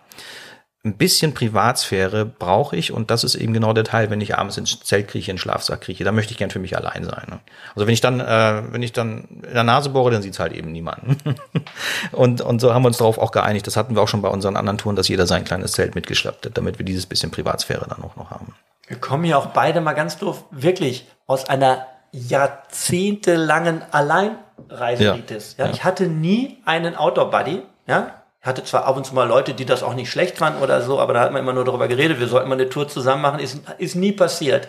[0.84, 4.58] ein bisschen Privatsphäre brauche ich und das ist eben genau der Teil, wenn ich abends
[4.58, 7.28] ins Zelt krieche, in den Schlafsack krieche, da möchte ich gern für mich allein sein.
[7.30, 7.40] Ne?
[7.76, 10.54] Also wenn ich dann, äh, wenn ich dann in der Nase bohre, dann sieht's halt
[10.54, 11.18] eben niemanden.
[12.12, 14.30] und, und so haben wir uns darauf auch geeinigt, das hatten wir auch schon bei
[14.30, 17.86] unseren anderen Touren, dass jeder sein kleines Zelt mitgeschleppt hat, damit wir dieses bisschen Privatsphäre
[17.88, 18.56] dann auch noch haben.
[18.88, 25.56] Wir kommen ja auch beide mal ganz doof, wirklich aus einer jahrzehntelangen Alleinreiselitis.
[25.58, 25.66] Ja.
[25.66, 25.72] ja.
[25.72, 29.84] Ich hatte nie einen Outdoor-Buddy, ja, hatte zwar ab und zu mal Leute, die das
[29.84, 32.28] auch nicht schlecht fanden oder so, aber da hat man immer nur darüber geredet, wir
[32.28, 34.68] sollten mal eine Tour zusammen machen, ist, ist nie passiert.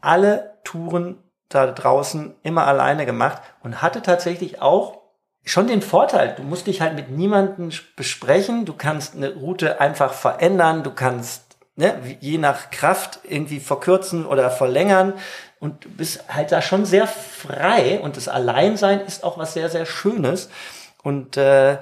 [0.00, 1.18] Alle Touren
[1.48, 5.00] da draußen immer alleine gemacht und hatte tatsächlich auch
[5.44, 10.12] schon den Vorteil, du musst dich halt mit niemandem besprechen, du kannst eine Route einfach
[10.12, 15.14] verändern, du kannst ne, je nach Kraft irgendwie verkürzen oder verlängern
[15.58, 19.68] und du bist halt da schon sehr frei und das Alleinsein ist auch was sehr,
[19.68, 20.50] sehr Schönes
[21.02, 21.78] und äh,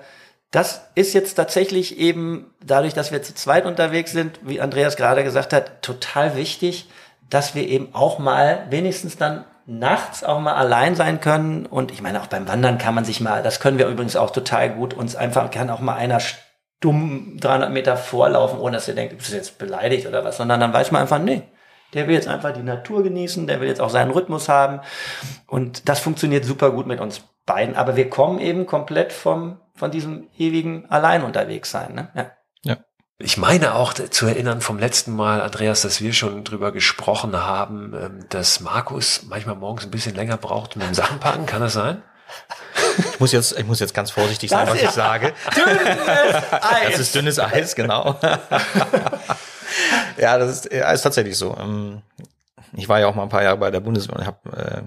[0.51, 5.23] das ist jetzt tatsächlich eben dadurch, dass wir zu zweit unterwegs sind, wie Andreas gerade
[5.23, 6.89] gesagt hat, total wichtig,
[7.29, 11.67] dass wir eben auch mal wenigstens dann nachts auch mal allein sein können.
[11.67, 14.31] Und ich meine, auch beim Wandern kann man sich mal, das können wir übrigens auch
[14.31, 16.21] total gut, uns einfach, kann auch mal einer
[16.79, 20.61] stumm 300 Meter vorlaufen, ohne dass ihr denkt, du bist jetzt beleidigt oder was, sondern
[20.61, 21.43] dann weiß man einfach, nee,
[21.95, 24.81] der will jetzt einfach die Natur genießen, der will jetzt auch seinen Rhythmus haben.
[25.47, 27.77] Und das funktioniert super gut mit uns beiden.
[27.77, 31.95] Aber wir kommen eben komplett vom von diesem ewigen Allein unterwegs sein.
[31.95, 32.09] Ne?
[32.15, 32.31] Ja.
[32.63, 32.77] ja.
[33.19, 37.95] Ich meine auch zu erinnern vom letzten Mal, Andreas, dass wir schon drüber gesprochen haben,
[37.95, 41.47] ähm, dass Markus manchmal morgens ein bisschen länger braucht mit dem Sachenpacken.
[41.47, 42.03] Kann das sein?
[43.13, 45.33] Ich muss jetzt, ich muss jetzt ganz vorsichtig sein, das was ich sage.
[45.55, 45.81] Dünnes
[46.53, 46.91] Eis.
[46.91, 48.19] Das ist dünnes Eis, genau.
[50.19, 51.57] ja, das ist, ja, ist tatsächlich so.
[51.59, 52.03] Ähm,
[52.77, 54.83] ich war ja auch mal ein paar Jahre bei der Bundeswehr und habe äh,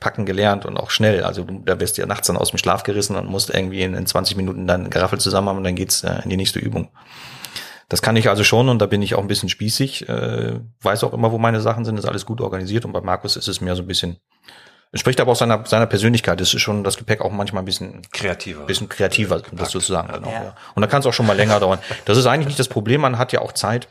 [0.00, 1.24] packen gelernt und auch schnell.
[1.24, 3.82] Also du, da wirst du ja nachts dann aus dem Schlaf gerissen und musst irgendwie
[3.82, 6.58] in, in 20 Minuten dann Geraffel zusammen haben und dann geht's äh, in die nächste
[6.58, 6.90] Übung.
[7.88, 11.04] Das kann ich also schon und da bin ich auch ein bisschen spießig, äh, weiß
[11.04, 13.60] auch immer, wo meine Sachen sind, ist alles gut organisiert und bei Markus ist es
[13.60, 14.16] mehr so ein bisschen,
[14.94, 16.40] entspricht aber auch seiner, seiner Persönlichkeit.
[16.40, 20.12] Das ist schon das Gepäck auch manchmal ein bisschen kreativer, bisschen kreativer, um das sozusagen.
[20.12, 20.44] Genau, ja.
[20.44, 20.56] Ja.
[20.76, 21.80] Und da kann es auch schon mal länger dauern.
[22.04, 23.88] Das ist eigentlich nicht das Problem, man hat ja auch Zeit.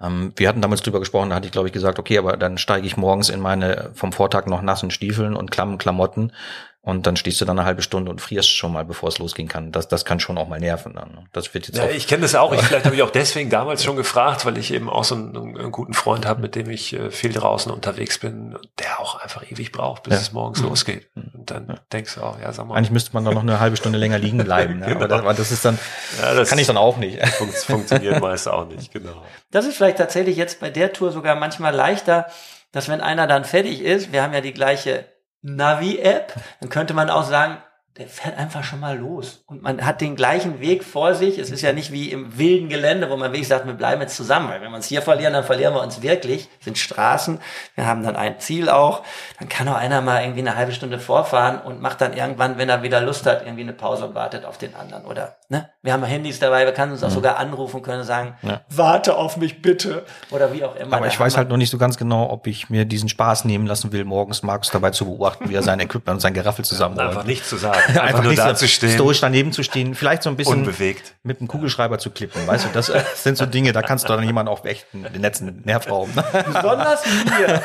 [0.00, 2.56] Ähm, wir hatten damals drüber gesprochen, da hatte ich glaube ich gesagt, okay, aber dann
[2.56, 6.32] steige ich morgens in meine vom Vortag noch nassen Stiefeln und klammen Klamotten
[6.84, 9.46] Und dann stehst du dann eine halbe Stunde und frierst schon mal, bevor es losgehen
[9.46, 9.70] kann.
[9.70, 11.12] Das, das kann schon auch mal nerven dann.
[11.12, 11.24] Ne?
[11.32, 12.52] Das wird jetzt ja, auch ich kenne das auch.
[12.52, 15.36] Ich, vielleicht habe ich auch deswegen damals schon gefragt, weil ich eben auch so einen,
[15.36, 19.48] einen guten Freund habe, mit dem ich äh, viel draußen unterwegs bin, der auch einfach
[19.48, 20.20] ewig braucht, bis ja.
[20.20, 20.70] es morgens mhm.
[20.70, 21.06] losgeht.
[21.14, 21.74] Und dann ja.
[21.92, 22.74] denkst du auch, ja, sag mal.
[22.74, 24.72] Eigentlich müsste man dann noch eine halbe Stunde länger liegen bleiben.
[24.82, 24.86] Ne?
[24.96, 25.14] genau.
[25.14, 25.78] aber, das, das, ist dann,
[26.20, 27.24] ja, das kann ich dann auch nicht.
[27.36, 29.22] Fun funktioniert meist auch nicht, genau.
[29.52, 32.26] Das ist vielleicht tatsächlich jetzt bei der Tour sogar manchmal leichter,
[32.72, 35.04] dass wenn einer dann fertig ist, wir haben ja die gleiche
[35.42, 37.58] Navi-App, dann könnte man auch sagen,
[37.98, 39.44] der fährt einfach schon mal los.
[39.46, 41.38] Und man hat den gleichen Weg vor sich.
[41.38, 44.16] Es ist ja nicht wie im wilden Gelände, wo man wirklich sagt, wir bleiben jetzt
[44.16, 44.48] zusammen.
[44.48, 46.48] Weil wenn wir uns hier verlieren, dann verlieren wir uns wirklich.
[46.56, 47.38] Das sind Straßen.
[47.74, 49.02] Wir haben dann ein Ziel auch.
[49.38, 52.70] Dann kann auch einer mal irgendwie eine halbe Stunde vorfahren und macht dann irgendwann, wenn
[52.70, 55.04] er wieder Lust hat, irgendwie eine Pause und wartet auf den anderen.
[55.04, 55.68] Oder, ne?
[55.82, 56.64] Wir haben Handys dabei.
[56.64, 57.14] Wir können uns auch mhm.
[57.14, 58.62] sogar anrufen, können sagen, ja.
[58.70, 60.06] warte auf mich bitte.
[60.30, 60.96] Oder wie auch immer.
[60.96, 63.66] Aber ich weiß halt noch nicht so ganz genau, ob ich mir diesen Spaß nehmen
[63.66, 67.08] lassen will, morgens Markus dabei zu beobachten, wie er sein Equipment und sein Geraffel zusammenbaut.
[67.08, 67.81] Einfach nicht zu sagen.
[67.88, 68.90] Einfach, einfach nur da zu stehen.
[68.90, 72.46] Stoisch daneben zu stehen, vielleicht so ein bisschen unbewegt mit einem Kugelschreiber zu klippen.
[72.46, 75.20] Weißt du, das äh, sind so Dinge, da kannst du dann jemanden auch echt den
[75.20, 76.12] letzten Nerv rauben.
[76.46, 77.62] Besonders mir.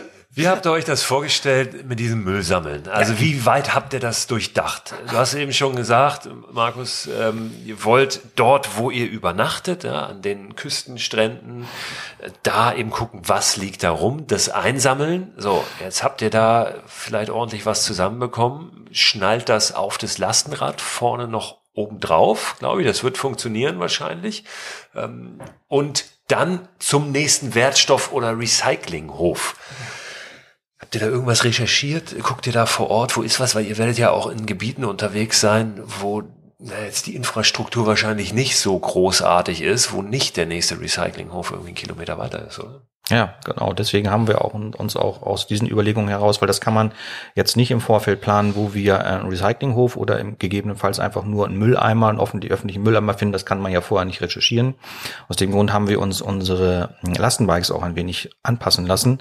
[0.36, 2.88] Wie habt ihr euch das vorgestellt mit diesem Müllsammeln?
[2.88, 3.20] Also ja.
[3.20, 4.92] wie weit habt ihr das durchdacht?
[5.08, 10.20] Du hast eben schon gesagt, Markus, ähm, ihr wollt dort, wo ihr übernachtet, ja, an
[10.20, 11.66] den Küstenstränden,
[12.18, 15.32] äh, da eben gucken, was liegt da rum, das einsammeln.
[15.38, 21.28] So, jetzt habt ihr da vielleicht ordentlich was zusammenbekommen, schnallt das auf das Lastenrad vorne
[21.28, 24.44] noch oben drauf, glaube ich, das wird funktionieren wahrscheinlich.
[24.94, 29.56] Ähm, und dann zum nächsten Wertstoff- oder Recyclinghof.
[30.86, 32.14] Habt ihr da irgendwas recherchiert?
[32.22, 33.56] Guckt ihr da vor Ort, wo ist was?
[33.56, 36.22] Weil ihr werdet ja auch in Gebieten unterwegs sein, wo
[36.60, 41.70] na, jetzt die Infrastruktur wahrscheinlich nicht so großartig ist, wo nicht der nächste Recyclinghof irgendwie
[41.70, 42.82] einen Kilometer weiter ist, oder?
[43.10, 43.72] Ja, genau.
[43.72, 46.92] Deswegen haben wir auch uns auch aus diesen Überlegungen heraus, weil das kann man
[47.34, 51.58] jetzt nicht im Vorfeld planen, wo wir einen Recyclinghof oder im gegebenenfalls einfach nur einen
[51.58, 53.32] Mülleimer, einen offen, öffentlichen Mülleimer finden.
[53.32, 54.74] Das kann man ja vorher nicht recherchieren.
[55.28, 59.20] Aus dem Grund haben wir uns unsere Lastenbikes auch ein wenig anpassen lassen.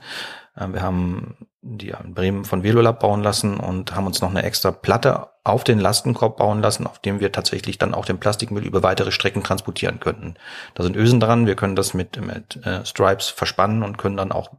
[0.57, 4.43] Ähm, wir haben die in Bremen von Velolab bauen lassen und haben uns noch eine
[4.43, 8.65] extra Platte auf den Lastenkorb bauen lassen, auf dem wir tatsächlich dann auch den Plastikmüll
[8.65, 10.35] über weitere Strecken transportieren könnten.
[10.75, 14.31] Da sind Ösen dran, wir können das mit, mit äh, Stripes verspannen und können dann
[14.31, 14.51] auch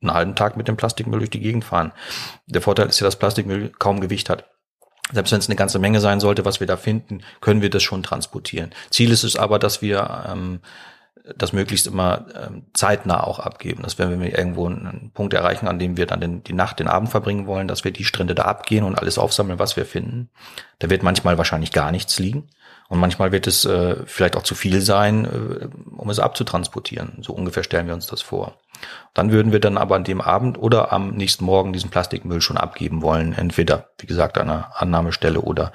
[0.00, 1.92] einen halben Tag mit dem Plastikmüll durch die Gegend fahren.
[2.46, 4.44] Der Vorteil ist ja, dass Plastikmüll kaum Gewicht hat.
[5.12, 7.82] Selbst wenn es eine ganze Menge sein sollte, was wir da finden, können wir das
[7.82, 8.74] schon transportieren.
[8.90, 10.60] Ziel ist es aber, dass wir ähm,
[11.36, 13.82] das möglichst immer ähm, zeitnah auch abgeben.
[13.82, 16.88] Dass wenn wir irgendwo einen Punkt erreichen, an dem wir dann den, die Nacht, den
[16.88, 20.30] Abend verbringen wollen, dass wir die Strände da abgehen und alles aufsammeln, was wir finden.
[20.78, 22.48] Da wird manchmal wahrscheinlich gar nichts liegen.
[22.88, 27.18] Und manchmal wird es äh, vielleicht auch zu viel sein, äh, um es abzutransportieren.
[27.22, 28.58] So ungefähr stellen wir uns das vor.
[29.12, 32.58] Dann würden wir dann aber an dem Abend oder am nächsten Morgen diesen Plastikmüll schon
[32.58, 33.32] abgeben wollen.
[33.32, 35.72] Entweder, wie gesagt, an einer Annahmestelle oder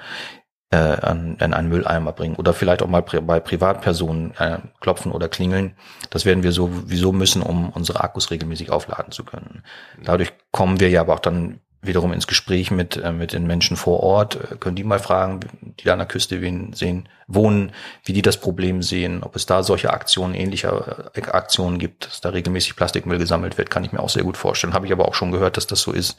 [0.72, 5.12] äh, an, an einen Mülleimer bringen oder vielleicht auch mal pri bei Privatpersonen äh, klopfen
[5.12, 5.74] oder klingeln.
[6.10, 9.62] Das werden wir sowieso müssen, um unsere Akkus regelmäßig aufladen zu können.
[10.02, 13.76] Dadurch kommen wir ja aber auch dann wiederum ins Gespräch mit, äh, mit den Menschen
[13.76, 16.40] vor Ort, äh, können die mal fragen, die da an der Küste
[16.72, 17.72] sehen, wohnen,
[18.04, 22.20] wie die das Problem sehen, ob es da solche Aktionen, ähnliche äh, Aktionen gibt, dass
[22.20, 24.72] da regelmäßig Plastikmüll gesammelt wird, kann ich mir auch sehr gut vorstellen.
[24.72, 26.16] Habe ich aber auch schon gehört, dass das so ist.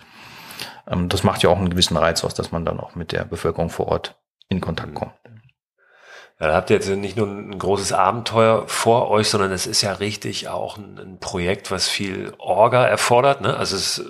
[0.88, 3.24] Ähm, das macht ja auch einen gewissen Reiz aus, dass man dann auch mit der
[3.24, 4.16] Bevölkerung vor Ort
[4.50, 4.96] in Kontakt mhm.
[4.96, 5.14] kommt.
[6.40, 9.82] Ja, da habt ihr jetzt nicht nur ein großes Abenteuer vor euch, sondern es ist
[9.82, 13.42] ja richtig auch ein, ein Projekt, was viel Orga erfordert.
[13.42, 13.56] Ne?
[13.56, 14.04] Also es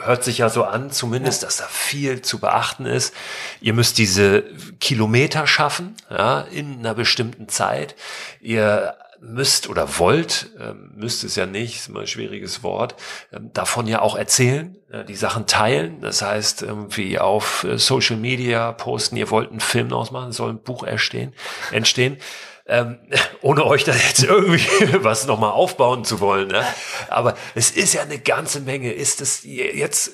[0.00, 3.14] hört sich ja so an, zumindest, dass da viel zu beachten ist.
[3.60, 4.42] Ihr müsst diese
[4.80, 7.94] Kilometer schaffen, ja, in einer bestimmten Zeit.
[8.40, 12.96] Ihr müsst oder wollt, ähm, müsst es ja nicht, ist immer ein schwieriges Wort,
[13.32, 16.00] ähm, davon ja auch erzählen, äh, die Sachen teilen.
[16.00, 20.62] Das heißt, irgendwie auf äh, Social Media posten, ihr wollt einen Film ausmachen, soll ein
[20.62, 21.32] Buch entstehen,
[21.72, 22.18] entstehen.
[22.66, 22.98] Ähm,
[23.42, 26.48] ohne euch da jetzt irgendwie was nochmal aufbauen zu wollen.
[26.48, 26.64] Ne?
[27.08, 28.92] Aber es ist ja eine ganze Menge.
[28.92, 30.12] Ist es jetzt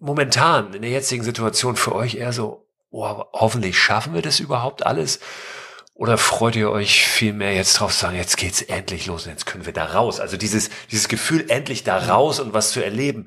[0.00, 4.84] momentan in der jetzigen Situation für euch eher so, oh, hoffentlich schaffen wir das überhaupt
[4.86, 5.20] alles?
[6.00, 9.32] Oder freut ihr euch viel mehr jetzt drauf zu sagen, jetzt geht's endlich los und
[9.32, 10.18] jetzt können wir da raus?
[10.18, 13.26] Also dieses, dieses Gefühl, endlich da raus und was zu erleben.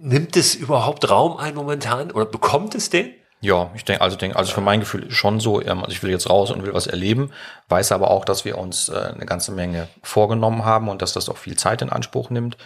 [0.00, 3.12] Nimmt es überhaupt Raum ein momentan oder bekommt es den?
[3.42, 6.10] Ja, ich denke, also denke, also für mein Gefühl schon so, ähm, also ich will
[6.10, 7.30] jetzt raus und will was erleben,
[7.68, 11.28] weiß aber auch, dass wir uns äh, eine ganze Menge vorgenommen haben und dass das
[11.28, 12.56] auch viel Zeit in Anspruch nimmt.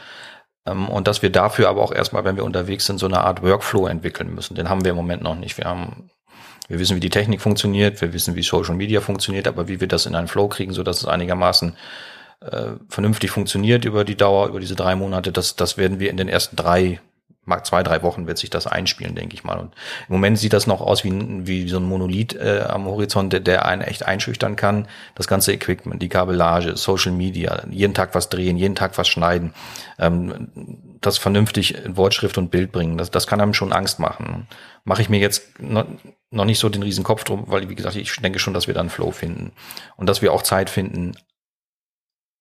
[0.67, 3.43] Ähm, und dass wir dafür aber auch erstmal, wenn wir unterwegs sind, so eine Art
[3.43, 4.55] Workflow entwickeln müssen.
[4.55, 5.59] Den haben wir im Moment noch nicht.
[5.59, 6.11] Wir haben
[6.73, 9.89] wir wissen, wie die Technik funktioniert, wir wissen, wie Social Media funktioniert, aber wie wir
[9.89, 11.75] das in einen Flow kriegen, so dass es einigermaßen
[12.41, 16.17] äh, vernünftig funktioniert über die Dauer, über diese drei Monate, das, das werden wir in
[16.17, 16.99] den ersten drei
[17.45, 19.59] mag zwei, drei Wochen wird sich das einspielen, denke ich mal.
[19.59, 19.75] Und
[20.09, 21.13] im Moment sieht das noch aus wie,
[21.47, 24.87] wie so ein Monolith äh, am Horizont, der, der einen echt einschüchtern kann.
[25.17, 29.55] Das ganze Equipment, die Kabellage, Social Media, jeden Tag was drehen, jeden Tag was schneiden,
[29.99, 30.51] ähm,
[31.01, 34.47] das vernünftig in Wortschrift und Bild bringen, das, das kann einem schon Angst machen.
[34.85, 35.43] Mache ich mir jetzt
[36.33, 38.75] noch, nicht so den riesen Kopf drum, weil, wie gesagt, ich denke schon, dass wir
[38.75, 39.53] dann Flow finden.
[39.97, 41.13] Und dass wir auch Zeit finden,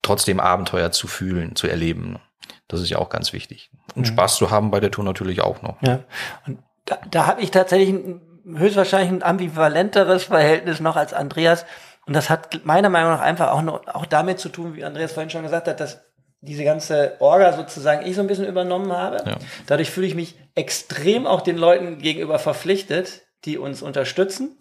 [0.02, 2.20] trotzdem Abenteuer zu fühlen, zu erleben.
[2.68, 3.70] Das ist ja auch ganz wichtig.
[3.96, 4.06] Und mhm.
[4.06, 5.82] Spaß zu haben bei der Tour natürlich auch noch.
[5.82, 6.00] Ja.
[6.48, 11.66] Und da, da habe ich tatsächlich ein, höchstwahrscheinlich ein ambivalenteres Verhältnis noch als Andreas.
[12.08, 15.14] Und das hat meiner Meinung nach einfach auch, noch, auch damit zu tun, wie Andreas
[15.14, 16.02] vorhin schon gesagt hat, dass
[16.42, 19.24] diese ganze Orga sozusagen ich so ein bisschen übernommen habe.
[19.26, 19.38] Ja.
[19.68, 24.58] Dadurch fühle ich mich extrem auch den Leuten gegenüber verpflichtet, die uns unterstützen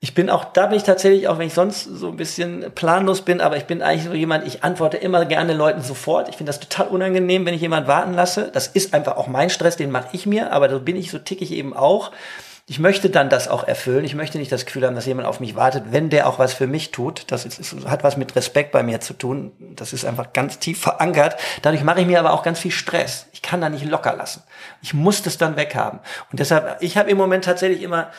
[0.00, 3.22] ich bin auch, da bin ich tatsächlich, auch wenn ich sonst so ein bisschen planlos
[3.22, 6.28] bin, aber ich bin eigentlich so jemand, ich antworte immer gerne Leuten sofort.
[6.28, 8.50] Ich finde das total unangenehm, wenn ich jemand warten lasse.
[8.52, 11.18] Das ist einfach auch mein Stress, den mache ich mir, aber so bin ich, so
[11.18, 12.12] tick ich eben auch.
[12.68, 14.04] Ich möchte dann das auch erfüllen.
[14.04, 16.52] Ich möchte nicht das Gefühl haben, dass jemand auf mich wartet, wenn der auch was
[16.52, 17.30] für mich tut.
[17.30, 19.52] Das ist, ist, hat was mit Respekt bei mir zu tun.
[19.76, 21.36] Das ist einfach ganz tief verankert.
[21.62, 23.26] Dadurch mache ich mir aber auch ganz viel Stress.
[23.32, 24.42] Ich kann da nicht locker lassen.
[24.82, 26.00] Ich muss das dann weghaben.
[26.32, 28.10] Und deshalb, ich habe im Moment tatsächlich immer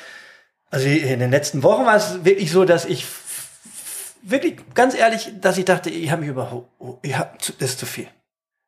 [0.70, 3.06] also in den letzten Wochen war es wirklich so, dass ich
[4.22, 6.70] wirklich ganz ehrlich, dass ich dachte, ich habe mich überhaupt,
[7.04, 8.08] ich hab, das ist zu viel.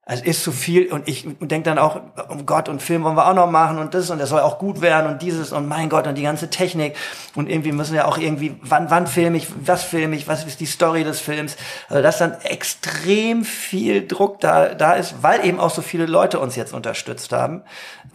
[0.10, 3.28] Also ist zu viel und ich denke dann auch, um Gott und Film wollen wir
[3.28, 5.88] auch noch machen und das und das soll auch gut werden und dieses und mein
[5.88, 6.96] Gott und die ganze Technik
[7.36, 10.62] und irgendwie müssen wir auch irgendwie, wann, wann filme ich, was filme ich, was ist
[10.62, 11.58] die Story des Films.
[11.90, 16.40] Also dass dann extrem viel Druck da, da ist, weil eben auch so viele Leute
[16.40, 17.62] uns jetzt unterstützt haben.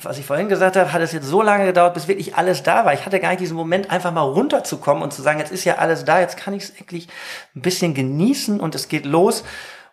[0.03, 2.85] Was ich vorhin gesagt habe, hat es jetzt so lange gedauert, bis wirklich alles da
[2.85, 2.93] war.
[2.93, 5.77] Ich hatte gar nicht diesen Moment, einfach mal runterzukommen und zu sagen, jetzt ist ja
[5.77, 7.07] alles da, jetzt kann ich es wirklich
[7.55, 9.45] ein bisschen genießen und es geht los.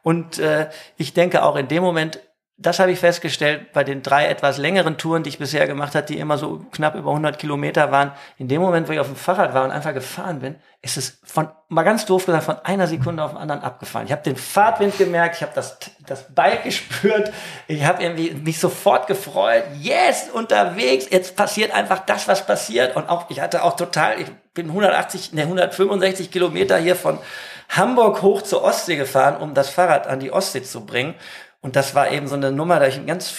[0.04, 2.20] Und äh, ich denke auch in dem Moment,
[2.62, 6.06] das habe ich festgestellt bei den drei etwas längeren Touren, die ich bisher gemacht habe,
[6.06, 8.12] die immer so knapp über 100 Kilometer waren.
[8.38, 11.20] In dem Moment, wo ich auf dem Fahrrad war und einfach gefahren bin, ist es
[11.24, 14.06] von, mal ganz doof gesagt, von einer Sekunde auf den anderen abgefallen.
[14.06, 17.32] Ich habe den Fahrtwind gemerkt, ich habe das, das Bike gespürt,
[17.68, 19.64] ich habe irgendwie mich sofort gefreut.
[19.80, 22.96] Yes, unterwegs, jetzt passiert einfach das, was passiert.
[22.96, 27.18] Und auch, ich hatte auch total, ich bin 180, ne, 165 Kilometer hier von
[27.72, 31.16] Hamburg hoch zur Ostsee gefahren, um das Fahrrad an die Ostsee zu bringen.
[31.64, 33.36] Und das war eben so eine Nummer, da ich ganz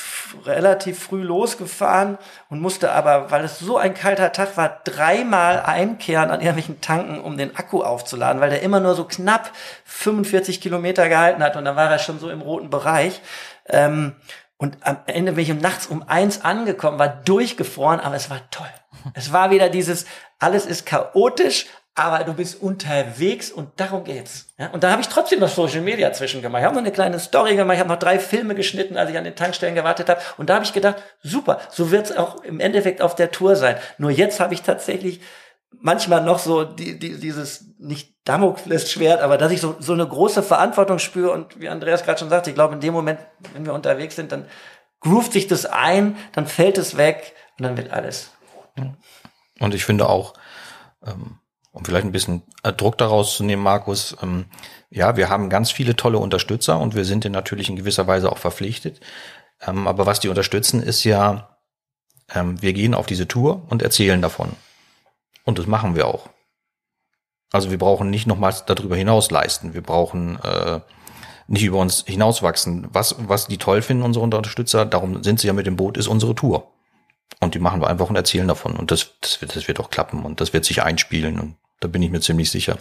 [0.47, 2.19] relativ früh losgefahren
[2.49, 7.21] und musste aber, weil es so ein kalter Tag war, dreimal einkehren an irgendwelchen Tanken,
[7.21, 9.51] um den Akku aufzuladen, weil der immer nur so knapp
[9.85, 13.21] 45 Kilometer gehalten hat und dann war er schon so im roten Bereich.
[13.69, 14.15] Ähm,
[14.57, 18.39] und am Ende bin ich um nachts um eins angekommen, war durchgefroren, aber es war
[18.53, 18.71] toll.
[19.15, 20.07] Es war wieder dieses,
[20.39, 24.47] alles ist chaotisch, aber du bist unterwegs und darum geht's.
[24.59, 24.71] Ja?
[24.71, 26.61] Und da habe ich trotzdem noch Social Media zwischen gemacht.
[26.61, 29.19] Ich habe noch eine kleine Story gemacht, ich habe noch drei Filme geschnitten, als ich
[29.19, 30.21] an den Tankstellen gewartet habe.
[30.39, 33.77] Und da habe ich gedacht, super, so wird's auch im Endeffekt auf der Tour sein.
[33.99, 35.21] Nur jetzt habe ich tatsächlich
[35.81, 40.43] manchmal noch so die, die, dieses nicht Damoklesschwert, aber dass ich so, so eine große
[40.43, 43.21] Verantwortung spüre und wie Andreas gerade schon sagte, ich glaube in dem Moment,
[43.53, 44.47] wenn wir unterwegs sind, dann
[45.01, 48.31] groovt sich das ein, dann fällt es weg und dann wird alles.
[49.59, 50.35] Und ich finde auch,
[51.05, 51.39] ähm,
[51.73, 54.47] um vielleicht ein bisschen äh, Druck daraus zu nehmen, Markus, ähm,
[54.91, 58.31] ja, wir haben ganz viele tolle Unterstützer und wir sind denen natürlich in gewisser Weise
[58.31, 59.01] auch verpflichtet.
[59.61, 61.57] Ähm, aber was die unterstützen, ist ja,
[62.35, 64.53] ähm, wir gehen auf diese Tour und erzählen davon.
[65.45, 66.29] Und das machen wir auch.
[67.53, 69.75] Also wir brauchen nicht nochmals darüber hinaus leisten.
[69.75, 70.81] Wir brauchen äh,
[71.47, 72.89] nicht über uns hinauswachsen.
[72.93, 76.07] Was, was die toll finden, unsere Unterstützer, darum sind sie ja mit dem Boot, ist
[76.07, 76.72] unsere Tour.
[77.41, 78.77] Und die machen wir einfach und erzählen davon.
[78.77, 81.41] Und das, das, wird, das wird auch klappen und das wird sich einspielen.
[81.41, 82.79] Und da bin ich mir ziemlich sicher.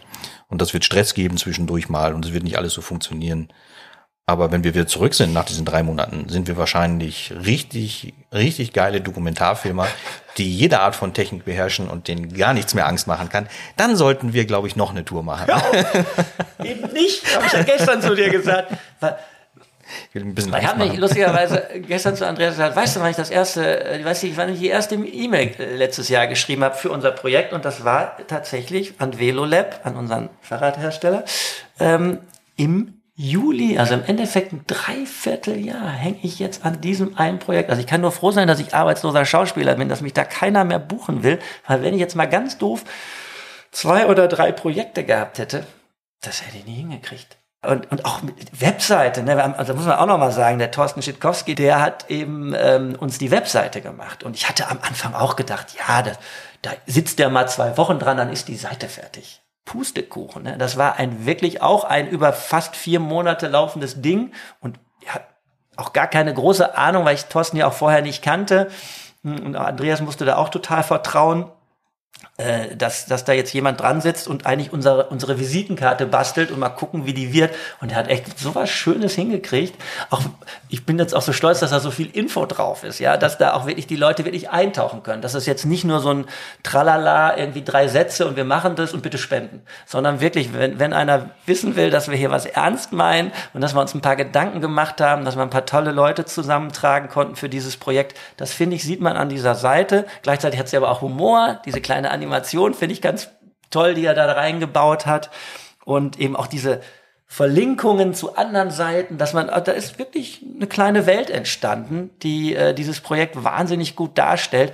[0.47, 3.51] Und das wird Stress geben zwischendurch mal und es wird nicht alles so funktionieren.
[4.27, 8.71] Aber wenn wir wieder zurück sind nach diesen drei Monaten, sind wir wahrscheinlich richtig, richtig
[8.71, 9.87] geile Dokumentarfilmer,
[10.37, 13.49] die jede Art von Technik beherrschen und denen gar nichts mehr Angst machen kann.
[13.75, 15.49] Dann sollten wir, glaube ich, noch eine Tour machen.
[15.49, 15.61] Ja,
[16.63, 18.71] eben nicht, habe ich ja gestern zu dir gesagt.
[20.09, 23.11] Ich will ein bisschen Ich habe mich lustigerweise gestern zu Andreas gesagt, weißt du, wann
[23.11, 26.75] ich das erste, weiß ich, wann ich die erste E-Mail äh, letztes Jahr geschrieben habe
[26.75, 31.23] für unser Projekt und das war tatsächlich an Velolab, an unseren Fahrradhersteller,
[31.79, 32.19] ähm,
[32.57, 37.69] im Juli, also im Endeffekt ein Dreivierteljahr hänge ich jetzt an diesem einen Projekt.
[37.69, 40.63] Also ich kann nur froh sein, dass ich arbeitsloser Schauspieler bin, dass mich da keiner
[40.63, 41.37] mehr buchen will,
[41.67, 42.83] weil wenn ich jetzt mal ganz doof
[43.71, 45.65] zwei oder drei Projekte gehabt hätte,
[46.21, 49.55] das hätte ich nie hingekriegt und, und auch mit Webseite, ne?
[49.57, 53.19] also muss man auch noch mal sagen, der Thorsten Schitkowski, der hat eben ähm, uns
[53.19, 54.23] die Webseite gemacht.
[54.23, 56.11] Und ich hatte am Anfang auch gedacht, ja, da,
[56.63, 59.41] da sitzt der mal zwei Wochen dran, dann ist die Seite fertig.
[59.65, 60.43] Pustekuchen.
[60.43, 60.57] Ne?
[60.57, 65.21] Das war ein wirklich auch ein über fast vier Monate laufendes Ding und ja,
[65.77, 68.69] auch gar keine große Ahnung, weil ich Thorsten ja auch vorher nicht kannte.
[69.23, 71.51] Und Andreas musste da auch total vertrauen
[72.41, 76.59] äh, dass, dass da jetzt jemand dran sitzt und eigentlich unsere, unsere Visitenkarte bastelt und
[76.59, 77.53] mal gucken, wie die wird.
[77.81, 79.75] Und er hat echt sowas Schönes hingekriegt.
[80.09, 80.21] Auch,
[80.67, 83.37] ich bin jetzt auch so stolz, dass da so viel Info drauf ist, ja, dass
[83.37, 85.21] da auch wirklich die Leute wirklich eintauchen können.
[85.21, 86.25] Dass es jetzt nicht nur so ein
[86.63, 90.93] Tralala, irgendwie drei Sätze und wir machen das und bitte spenden, sondern wirklich, wenn, wenn
[90.93, 94.15] einer wissen will, dass wir hier was ernst meinen und dass wir uns ein paar
[94.15, 98.51] Gedanken gemacht haben, dass wir ein paar tolle Leute zusammentragen konnten für dieses Projekt, das
[98.51, 100.05] finde ich, sieht man an dieser Seite.
[100.23, 103.29] Gleichzeitig hat sie aber auch Humor, diese kleine Animation finde ich ganz
[103.69, 105.29] toll, die er da reingebaut hat.
[105.85, 106.81] Und eben auch diese
[107.27, 112.73] Verlinkungen zu anderen Seiten, dass man, da ist wirklich eine kleine Welt entstanden, die äh,
[112.73, 114.73] dieses Projekt wahnsinnig gut darstellt.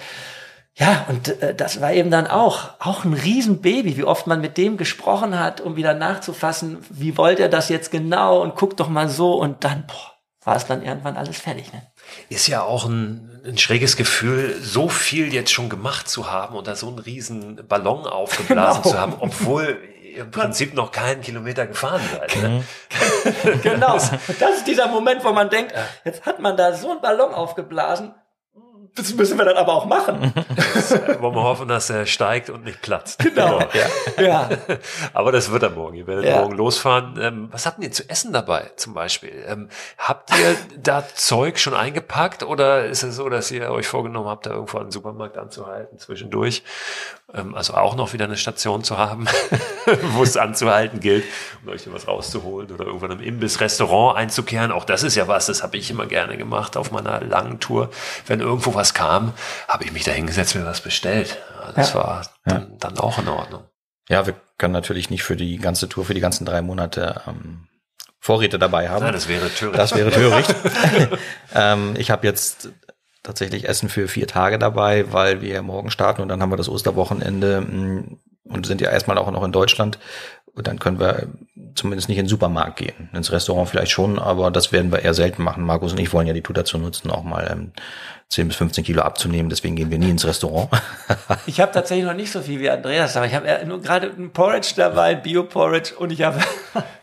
[0.74, 4.58] Ja, und äh, das war eben dann auch, auch ein Riesenbaby, wie oft man mit
[4.58, 8.90] dem gesprochen hat, um wieder nachzufassen, wie wollt er das jetzt genau und guckt doch
[8.90, 10.14] mal so und dann, boah,
[10.44, 11.74] war es dann irgendwann alles fertig.
[11.74, 11.84] Ne?
[12.30, 16.68] Ist ja auch ein, ein schräges Gefühl, so viel jetzt schon gemacht zu haben und
[16.68, 18.94] da so einen riesen Ballon aufgeblasen genau.
[18.96, 19.78] zu haben, obwohl
[20.16, 22.36] im Prinzip noch keinen Kilometer gefahren seid.
[22.42, 22.64] Ne?
[23.64, 23.94] genau.
[24.40, 28.14] Das ist dieser Moment, wo man denkt, jetzt hat man da so einen Ballon aufgeblasen
[28.98, 30.34] das müssen wir dann aber auch machen.
[31.20, 33.20] Wollen wir hoffen, dass er steigt und nicht platzt.
[33.20, 33.60] Genau.
[33.60, 34.24] Ja.
[34.24, 34.50] ja.
[35.14, 35.96] Aber das wird er morgen.
[35.96, 36.40] Ihr werdet ja.
[36.42, 37.18] morgen losfahren.
[37.22, 39.46] Ähm, was habt ihr zu essen dabei zum Beispiel?
[39.48, 44.28] Ähm, habt ihr da Zeug schon eingepackt oder ist es so, dass ihr euch vorgenommen
[44.28, 46.64] habt, da irgendwo einen Supermarkt anzuhalten zwischendurch?
[47.34, 49.26] Ähm, also auch noch wieder eine Station zu haben,
[50.14, 51.26] wo es anzuhalten gilt,
[51.62, 54.72] um euch was rauszuholen oder irgendwann im Imbiss, Restaurant einzukehren.
[54.72, 57.90] Auch das ist ja was, das habe ich immer gerne gemacht auf meiner langen Tour.
[58.28, 59.34] Wenn irgendwo was kam,
[59.68, 61.38] habe ich mich da hingesetzt, mir was bestellt.
[61.76, 61.96] Das ja.
[61.96, 62.68] war dann, ja.
[62.80, 63.64] dann auch in Ordnung.
[64.10, 67.68] Ja, wir können natürlich nicht für die ganze Tour, für die ganzen drei Monate ähm,
[68.20, 69.06] Vorräte dabei haben.
[69.06, 69.78] Ja, das wäre töricht.
[69.78, 70.56] Das wäre töricht.
[71.54, 72.70] ähm, ich habe jetzt
[73.24, 76.70] tatsächlich Essen für vier Tage dabei, weil wir morgen starten und dann haben wir das
[76.70, 80.00] Osterwochenende mm, und sind ja erstmal auch noch in Deutschland.
[80.54, 81.28] Und dann können wir
[81.78, 83.10] zumindest nicht in den Supermarkt gehen.
[83.14, 85.64] Ins Restaurant vielleicht schon, aber das werden wir eher selten machen.
[85.64, 87.72] Markus und ich wollen ja die Tour dazu nutzen, auch mal ähm,
[88.30, 89.50] 10 bis 15 Kilo abzunehmen.
[89.50, 90.70] Deswegen gehen wir nie ins Restaurant.
[91.46, 94.32] ich habe tatsächlich noch nicht so viel wie Andreas, aber ich habe nur gerade ein
[94.32, 96.40] Porridge dabei, Bio-Porridge und ich habe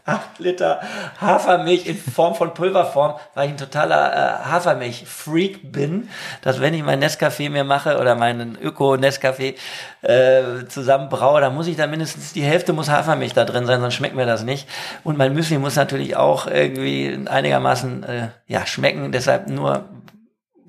[0.06, 0.80] acht Liter
[1.20, 6.10] Hafermilch in Form von Pulverform, weil ich ein totaler äh, Hafermilch-Freak bin,
[6.42, 9.54] dass wenn ich mein Nescafé mir mache oder meinen Öko-Nescafé
[10.02, 13.80] äh, zusammen braue, dann muss ich da mindestens die Hälfte muss Hafermilch da drin sein,
[13.80, 14.68] sonst schmeckt mir das nicht.
[15.04, 19.84] Und mein Müsli muss natürlich auch irgendwie einigermaßen äh, ja schmecken, deshalb nur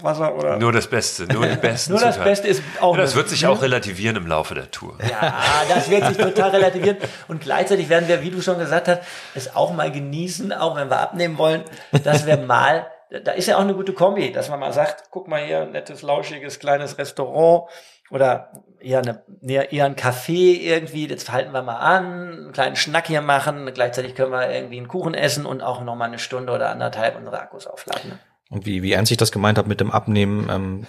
[0.02, 0.58] Wasser oder.
[0.58, 2.96] Nur das Beste, nur die besten Nur das Beste ist auch.
[2.96, 4.98] Ja, das wird sich auch relativieren im Laufe der Tour.
[5.10, 5.34] Ja,
[5.70, 6.98] das wird sich total relativieren.
[7.28, 9.02] Und gleichzeitig werden wir, wie du schon gesagt hast,
[9.34, 11.64] es auch mal genießen, auch wenn wir abnehmen wollen,
[12.04, 12.88] dass wir mal,
[13.24, 16.02] da ist ja auch eine gute Kombi, dass man mal sagt, guck mal hier, nettes,
[16.02, 17.70] lauschiges, kleines Restaurant
[18.12, 19.24] oder eher, eine,
[19.72, 24.14] eher ein Café irgendwie, jetzt halten wir mal an, einen kleinen Schnack hier machen, gleichzeitig
[24.14, 27.40] können wir irgendwie einen Kuchen essen und auch noch mal eine Stunde oder anderthalb unsere
[27.40, 28.20] Akkus aufladen.
[28.56, 30.86] Und wie, wie ernst ich das gemeint habe mit dem Abnehmen, ähm,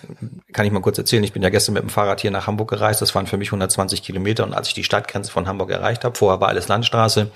[0.52, 1.24] kann ich mal kurz erzählen.
[1.24, 3.02] Ich bin ja gestern mit dem Fahrrad hier nach Hamburg gereist.
[3.02, 4.44] Das waren für mich 120 Kilometer.
[4.44, 7.32] Und als ich die Stadtgrenze von Hamburg erreicht habe, vorher war alles Landstraße.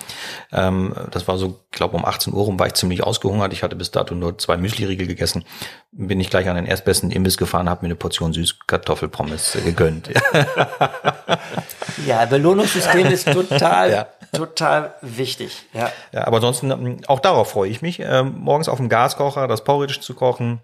[0.52, 3.52] Ähm, das war so, glaube um 18 Uhr rum war ich ziemlich ausgehungert.
[3.52, 5.44] Ich hatte bis dato nur zwei Müsliriegel gegessen.
[5.90, 10.10] Bin ich gleich an den erstbesten Imbiss gefahren, habe mir eine Portion Süßkartoffelpommes gegönnt.
[12.06, 15.66] ja, Belohnungssystem ist total ja total wichtig.
[15.72, 15.90] Ja.
[16.12, 18.00] ja, aber ansonsten, ähm, auch darauf freue ich mich.
[18.00, 20.60] Ähm, morgens auf dem Gaskocher das Porridge zu kochen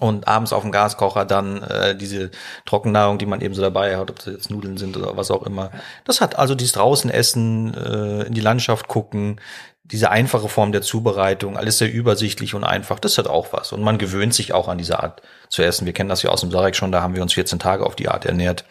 [0.00, 2.30] und abends auf dem Gaskocher dann äh, diese
[2.64, 5.42] Trockennahrung, die man eben so dabei hat, ob das jetzt Nudeln sind oder was auch
[5.42, 5.70] immer.
[6.04, 9.40] Das hat also dieses draußen essen, äh, in die Landschaft gucken,
[9.84, 13.72] diese einfache Form der Zubereitung, alles sehr übersichtlich und einfach, das hat auch was.
[13.72, 15.20] Und man gewöhnt sich auch an diese Art
[15.50, 15.86] zu essen.
[15.86, 17.96] Wir kennen das ja aus dem Sarek schon, da haben wir uns 14 Tage auf
[17.96, 18.64] die Art ernährt.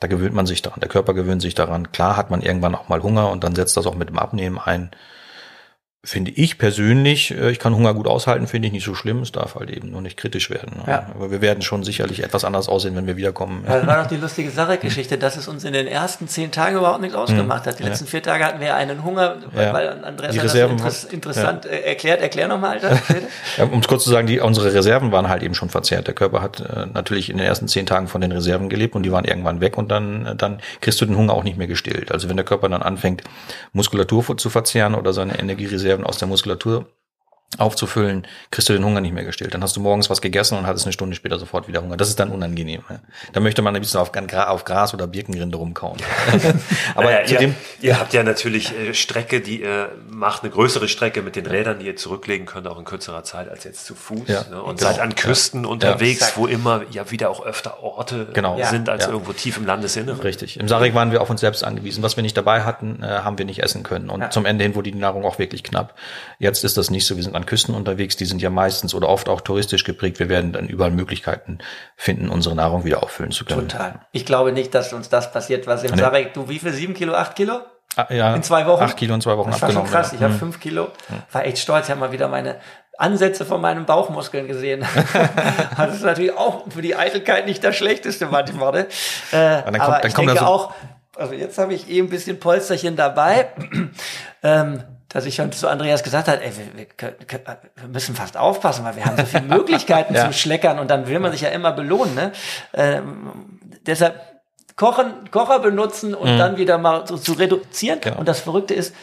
[0.00, 1.90] Da gewöhnt man sich daran, der Körper gewöhnt sich daran.
[1.92, 4.58] Klar hat man irgendwann auch mal Hunger und dann setzt das auch mit dem Abnehmen
[4.58, 4.90] ein
[6.04, 9.22] finde ich persönlich, äh, ich kann Hunger gut aushalten, finde ich nicht so schlimm.
[9.22, 10.78] Es darf halt eben nur nicht kritisch werden.
[10.78, 10.84] Ne?
[10.90, 11.06] Ja.
[11.14, 13.64] Aber wir werden schon sicherlich etwas anders aussehen, wenn wir wiederkommen.
[13.68, 16.76] Ja, das war doch die lustige Sache-Geschichte, dass es uns in den ersten zehn Tagen
[16.76, 17.78] überhaupt nichts ausgemacht hat.
[17.78, 19.72] Die letzten vier Tage hatten wir einen Hunger, ja.
[19.72, 22.20] weil Andreas hat Reserven das inter interessant äh, erklärt.
[22.20, 22.80] Erklär nochmal,
[23.56, 26.08] ja, um es kurz zu sagen, die, unsere Reserven waren halt eben schon verzehrt.
[26.08, 29.04] Der Körper hat äh, natürlich in den ersten zehn Tagen von den Reserven gelebt und
[29.04, 31.68] die waren irgendwann weg und dann, äh, dann kriegst du den Hunger auch nicht mehr
[31.68, 32.10] gestillt.
[32.10, 33.22] Also wenn der Körper dann anfängt,
[33.72, 36.86] Muskulatur zu verzehren oder seine Energiereserven aus der Muskulatur
[37.58, 39.52] aufzufüllen, kriegst du den Hunger nicht mehr gestillt.
[39.52, 41.96] Dann hast du morgens was gegessen und hattest eine Stunde später sofort wieder Hunger.
[41.96, 42.82] Das ist dann unangenehm.
[42.88, 43.00] Ja.
[43.32, 45.98] Da möchte man ein bisschen auf, auf Gras oder Birkenrinde rumkauen.
[46.94, 50.50] Aber naja, zu ihr, dem, ihr habt ja natürlich äh, Strecke, die ihr macht, eine
[50.50, 53.84] größere Strecke mit den Rädern, die ihr zurücklegen könnt, auch in kürzerer Zeit als jetzt
[53.84, 54.28] zu Fuß.
[54.28, 54.62] Ja, ne?
[54.62, 54.90] Und genau.
[54.90, 55.68] seid an Küsten ja.
[55.68, 58.58] unterwegs, wo immer ja wieder auch öfter Orte genau.
[58.64, 60.20] sind als irgendwo tief im Landesinneren.
[60.20, 60.58] Richtig.
[60.58, 62.02] Im Sarek waren wir auf uns selbst angewiesen.
[62.02, 64.08] Was wir nicht dabei hatten, äh, haben wir nicht essen können.
[64.08, 65.94] Und zum Ende hin wurde die Nahrung auch wirklich knapp.
[66.38, 67.16] Jetzt ist das nicht so.
[67.16, 70.18] Wir sind an Küsten unterwegs, die sind ja meistens oder oft auch touristisch geprägt.
[70.18, 71.58] Wir werden dann überall Möglichkeiten
[71.96, 73.68] finden, unsere Nahrung wieder auffüllen zu können.
[73.68, 74.00] Total.
[74.12, 77.14] Ich glaube nicht, dass uns das passiert, was im Sarek, du wie viel, sieben Kilo,
[77.14, 77.60] acht Kilo?
[77.96, 78.82] Ah, ja, in zwei Wochen?
[78.82, 79.90] Acht Kilo in zwei Wochen das war abgenommen.
[79.90, 80.18] Schon krass, ja.
[80.18, 80.38] ich habe hm.
[80.38, 80.88] fünf Kilo.
[81.32, 82.56] War echt stolz, ich habe mal wieder meine
[82.96, 84.84] Ansätze von meinen Bauchmuskeln gesehen.
[85.76, 88.72] das ist natürlich auch für die Eitelkeit nicht das Schlechteste manchmal.
[88.72, 88.86] Ne?
[89.32, 90.74] Äh, aber, kommt, aber ich denke so auch,
[91.16, 93.48] also jetzt habe ich eben ein bisschen Polsterchen dabei.
[94.42, 98.84] ähm, dass ich schon zu Andreas gesagt habe, ey, wir, wir, wir, müssen fast aufpassen,
[98.84, 100.24] weil wir haben so viele Möglichkeiten ja.
[100.24, 102.14] zum Schleckern und dann will man sich ja immer belohnen.
[102.14, 102.32] Ne?
[102.72, 104.20] Ähm, deshalb
[104.76, 106.38] kochen, Kocher benutzen und mhm.
[106.38, 108.00] dann wieder mal so zu reduzieren.
[108.00, 108.18] Genau.
[108.18, 108.94] Und das Verrückte ist,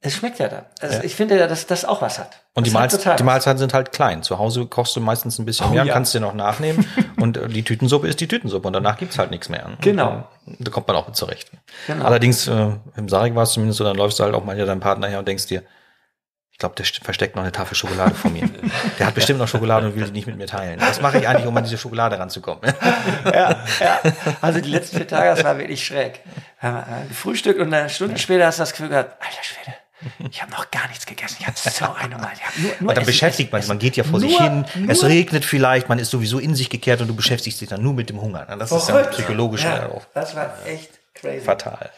[0.00, 0.64] es schmeckt ja dann.
[0.80, 1.04] Also ja.
[1.04, 2.42] Ich finde ja, dass das auch was hat.
[2.54, 4.22] Und die, Mahlz die, Mahlzeiten sind halt klein.
[4.22, 5.92] Zu Hause kochst du meistens ein bisschen oh, mehr, ja.
[5.92, 6.86] kannst dir noch nachnehmen.
[7.20, 9.70] und äh, die Tütensuppe ist die Tütensuppe und danach gibt's halt nichts mehr.
[9.80, 10.28] Genau.
[10.46, 11.50] da kommt man auch mit zurecht.
[11.88, 12.04] Genau.
[12.04, 14.66] Allerdings, äh, im Sarek war es zumindest so, dann läufst du halt auch mal hier
[14.66, 15.64] deinem Partner her und denkst dir,
[16.58, 18.50] ich glaube, der versteckt noch eine Tafel Schokolade vor mir.
[18.98, 20.80] Der hat bestimmt noch Schokolade und will die nicht mit mir teilen.
[20.80, 22.62] Was mache ich eigentlich, um an diese Schokolade ranzukommen?
[23.24, 24.00] ja, ja.
[24.40, 26.18] Also die letzten vier Tage, das war wirklich schräg.
[26.60, 29.72] Wir haben gefrühstückt und eine Stunde später hast du das Gefühl gehabt, alter Schwede,
[30.30, 31.36] ich habe noch gar nichts gegessen.
[31.40, 32.32] Ich habe so eine Mal.
[32.56, 33.68] Nur, nur und dann beschäftigt man sich.
[33.68, 34.64] Man geht ja vor nur, sich hin.
[34.88, 35.88] es regnet vielleicht.
[35.88, 38.46] Man ist sowieso in sich gekehrt und du beschäftigst dich dann nur mit dem Hunger.
[38.58, 39.64] Das ist ja psychologisch.
[39.64, 41.44] Ja, das war echt crazy.
[41.44, 41.90] Fatal.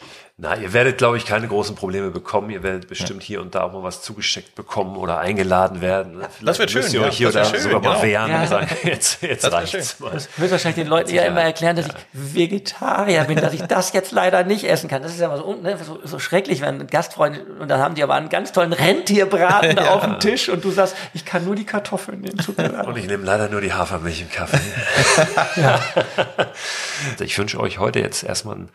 [0.43, 2.49] Na, ihr werdet, glaube ich, keine großen Probleme bekommen.
[2.49, 3.27] Ihr werdet bestimmt ja.
[3.27, 6.13] hier und da auch mal was zugesteckt bekommen oder eingeladen werden.
[6.15, 6.81] Vielleicht das wird schön.
[6.81, 7.93] Müsst ihr euch hier oder schön, sogar genau.
[7.93, 8.41] mal wehren ja.
[8.41, 10.09] und sagen, jetzt, jetzt das reicht's mal.
[10.09, 11.93] Das wird wahrscheinlich den Leuten ja immer erklären, dass ja.
[11.93, 15.03] ich Vegetarier bin, dass ich das jetzt leider nicht essen kann.
[15.03, 18.01] Das ist ja mal so, ne, so, so schrecklich, wenn Gastfreunde, und dann haben die
[18.01, 19.93] aber einen ganz tollen Rentierbraten ja.
[19.93, 22.39] auf dem Tisch und du sagst, ich kann nur die Kartoffeln nehmen.
[22.87, 24.57] und ich nehme leider nur die Hafermilch im Kaffee.
[25.61, 25.79] ja.
[27.11, 28.69] Also ich wünsche euch heute jetzt erstmal einen,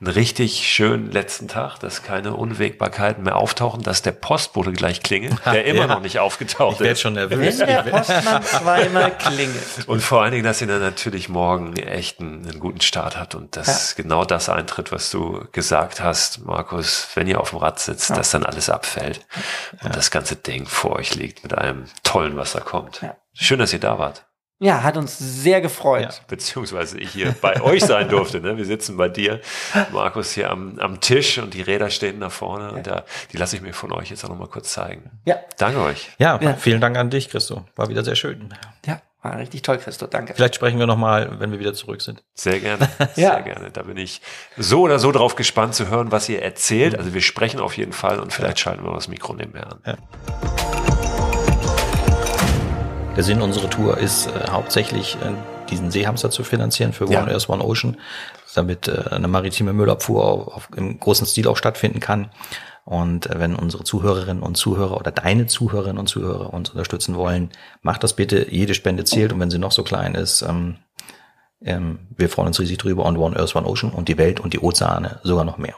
[0.00, 1.78] einen richtig schönen letzten Tag.
[1.78, 5.86] Das dass keine Unwägbarkeiten mehr auftauchen, dass der Postbote gleich klingelt, der immer ja.
[5.86, 7.00] noch nicht aufgetaucht ich ist.
[7.02, 7.58] schon nervös.
[7.58, 9.86] Wenn der Postmann zweimal klingelt.
[9.86, 13.34] Und vor allen Dingen, dass ihr dann natürlich morgen echt einen, einen guten Start hat
[13.34, 14.02] und dass ja.
[14.02, 18.16] genau das eintritt, was du gesagt hast, Markus, wenn ihr auf dem Rad sitzt, ja.
[18.16, 19.20] dass dann alles abfällt
[19.82, 23.04] und das ganze Ding vor euch liegt mit einem tollen, was da kommt.
[23.34, 24.24] Schön, dass ihr da wart.
[24.62, 26.02] Ja, hat uns sehr gefreut.
[26.02, 28.40] Ja, beziehungsweise ich hier bei euch sein durfte.
[28.40, 28.56] Ne?
[28.56, 29.40] Wir sitzen bei dir,
[29.92, 32.68] Markus, hier am, am Tisch und die Räder stehen da vorne.
[32.68, 32.70] Ja.
[32.70, 35.10] Und da, die lasse ich mir von euch jetzt auch nochmal kurz zeigen.
[35.24, 35.36] Ja.
[35.58, 36.10] Danke euch.
[36.18, 37.64] Ja, ja, vielen Dank an dich, Christo.
[37.74, 38.54] War wieder sehr schön.
[38.86, 40.06] Ja, war richtig toll, Christo.
[40.06, 40.34] Danke.
[40.34, 42.22] Vielleicht sprechen wir nochmal, wenn wir wieder zurück sind.
[42.34, 42.88] Sehr gerne.
[43.16, 43.34] ja.
[43.34, 43.70] Sehr gerne.
[43.72, 44.20] Da bin ich
[44.56, 46.96] so oder so drauf gespannt zu hören, was ihr erzählt.
[46.96, 49.80] Also wir sprechen auf jeden Fall und vielleicht schalten wir das Mikro nebenher an.
[49.84, 51.01] Ja.
[53.16, 57.26] Der Sinn unserer Tour ist äh, hauptsächlich, äh, diesen Seehamster zu finanzieren für One ja.
[57.28, 57.98] Earth, One Ocean,
[58.54, 62.30] damit äh, eine maritime Müllabfuhr auf, auf, im großen Stil auch stattfinden kann.
[62.86, 67.50] Und äh, wenn unsere Zuhörerinnen und Zuhörer oder deine Zuhörerinnen und Zuhörer uns unterstützen wollen,
[67.82, 68.50] macht das bitte.
[68.50, 70.78] Jede Spende zählt und wenn sie noch so klein ist, ähm,
[71.60, 74.54] ähm, wir freuen uns riesig drüber und One Earth, One Ocean und die Welt und
[74.54, 75.74] die Ozeane sogar noch mehr.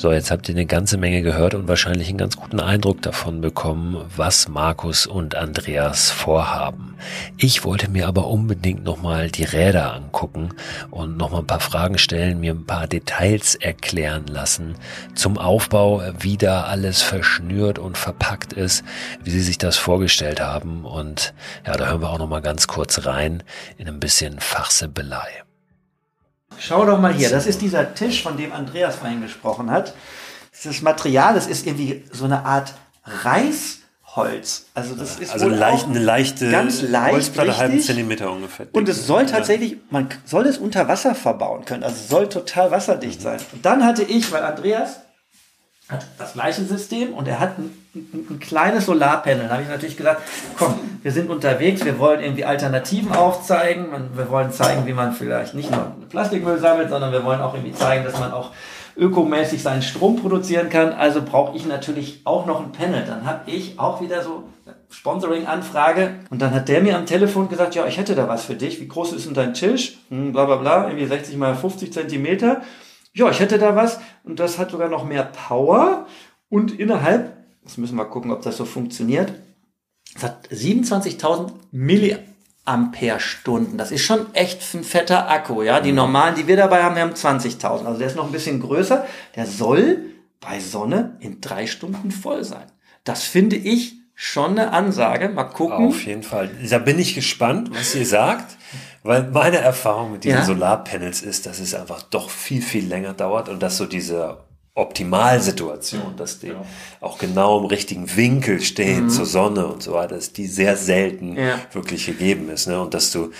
[0.00, 3.40] So, jetzt habt ihr eine ganze Menge gehört und wahrscheinlich einen ganz guten Eindruck davon
[3.40, 6.94] bekommen, was Markus und Andreas vorhaben.
[7.36, 10.50] Ich wollte mir aber unbedingt nochmal die Räder angucken
[10.92, 14.76] und nochmal ein paar Fragen stellen, mir ein paar Details erklären lassen
[15.16, 18.84] zum Aufbau, wie da alles verschnürt und verpackt ist,
[19.24, 20.84] wie sie sich das vorgestellt haben.
[20.84, 21.34] Und
[21.66, 23.42] ja, da hören wir auch nochmal ganz kurz rein
[23.78, 25.47] in ein bisschen Fachsimpelei.
[26.56, 29.94] Schau doch mal hier, das ist dieser Tisch, von dem Andreas vorhin gesprochen hat.
[30.64, 32.74] Das Material, das ist irgendwie so eine Art
[33.04, 34.66] Reisholz.
[34.74, 37.60] Also das ist also leicht, eine leichte ganz leicht, Holzplatte, richtig.
[37.60, 38.66] halben Zentimeter ungefähr.
[38.72, 41.84] Und es soll tatsächlich, man soll es unter Wasser verbauen können.
[41.84, 43.38] Also es soll total wasserdicht sein.
[43.52, 45.00] Und dann hatte ich, weil Andreas
[45.88, 49.46] hat das gleiche System und er hat ein, ein, ein kleines Solarpanel.
[49.48, 50.22] Da habe ich natürlich gesagt,
[50.58, 53.86] komm, wir sind unterwegs, wir wollen irgendwie Alternativen aufzeigen.
[54.14, 57.74] Wir wollen zeigen, wie man vielleicht nicht nur Plastikmüll sammelt, sondern wir wollen auch irgendwie
[57.74, 58.50] zeigen, dass man auch
[58.98, 60.92] ökomäßig seinen Strom produzieren kann.
[60.92, 63.04] Also brauche ich natürlich auch noch ein Panel.
[63.06, 64.44] Dann habe ich auch wieder so
[64.90, 68.54] Sponsoring-Anfrage und dann hat der mir am Telefon gesagt, ja, ich hätte da was für
[68.54, 68.80] dich.
[68.80, 69.98] Wie groß ist denn dein Tisch?
[70.10, 72.62] Hm, bla bla bla, irgendwie 60 mal 50 Zentimeter
[73.18, 76.06] ja, ich hätte da was und das hat sogar noch mehr Power
[76.48, 79.32] und innerhalb Das müssen wir gucken, ob das so funktioniert.
[80.14, 83.76] Es hat 27.000 Milliampere-Stunden.
[83.76, 85.80] Das ist schon echt ein fetter Akku, ja.
[85.80, 87.84] Die normalen, die wir dabei haben, wir haben 20.000.
[87.84, 89.04] Also der ist noch ein bisschen größer.
[89.36, 89.98] Der soll
[90.40, 92.64] bei Sonne in drei Stunden voll sein.
[93.04, 95.28] Das finde ich schon eine Ansage.
[95.28, 95.88] Mal gucken.
[95.88, 96.48] Auf jeden Fall.
[96.70, 98.56] Da bin ich gespannt, was ihr sagt.
[99.02, 100.44] Weil meine Erfahrung mit diesen Ja.
[100.44, 104.38] Solarpanels ist, dass es einfach doch viel, viel länger dauert und dass so diese
[104.74, 106.52] Optimalsituation, dass die
[107.00, 111.30] auch genau im richtigen Winkel stehen zur Sonne und so weiter, dass die sehr selten
[111.32, 111.36] Mhm.
[111.38, 111.58] Ja.
[111.72, 112.66] wirklich gegeben ist.
[112.68, 112.80] Ne?
[112.80, 113.30] Und dass du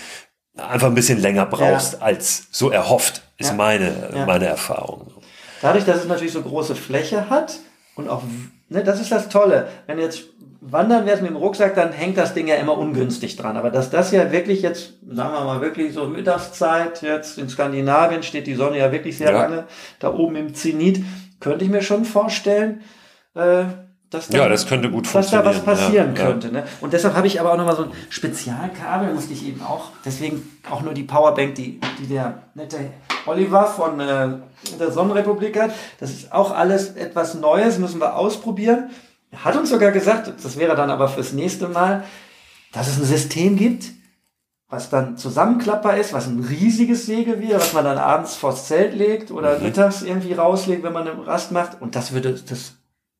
[0.57, 3.55] einfach ein bisschen länger brauchst als so erhofft, ist Ja.
[3.55, 4.25] meine, Ja.
[4.25, 5.11] meine Erfahrung.
[5.61, 7.59] Dadurch, dass es natürlich so große Fläche hat
[7.95, 8.23] und auch,
[8.69, 9.67] ne, das ist das Tolle.
[9.87, 10.25] Wenn jetzt
[10.61, 13.57] wandern wärst mit dem Rucksack, dann hängt das Ding ja immer ungünstig dran.
[13.57, 18.23] Aber dass das ja wirklich jetzt, sagen wir mal wirklich so Mittagszeit, jetzt in Skandinavien
[18.23, 19.41] steht die Sonne ja wirklich sehr Ja.
[19.41, 19.65] lange
[19.99, 21.03] da oben im Zenit,
[21.39, 22.81] könnte ich mir schon vorstellen,
[23.35, 23.63] äh,
[24.09, 26.27] dass da, Ja, das könnte gut dass da was funktionieren, passieren ja, ja.
[26.27, 26.51] könnte.
[26.51, 26.63] Ne?
[26.81, 30.59] Und deshalb habe ich aber auch nochmal so ein Spezialkabel, musste ich eben auch, deswegen
[30.69, 32.77] auch nur die Powerbank, die, die der nette
[33.25, 34.29] Oliver von äh,
[34.79, 35.71] der Sonnenrepublik hat.
[35.99, 38.89] Das ist auch alles etwas Neues, müssen wir ausprobieren.
[39.31, 42.03] Er hat uns sogar gesagt, das wäre dann aber fürs nächste Mal,
[42.73, 43.91] dass es ein System gibt,
[44.69, 49.31] was dann zusammenklappbar ist, was ein riesiges Sägewehr, was man dann abends vors Zelt legt
[49.31, 51.81] oder mittags irgendwie rauslegt, wenn man eine Rast macht.
[51.81, 52.75] Und das würde das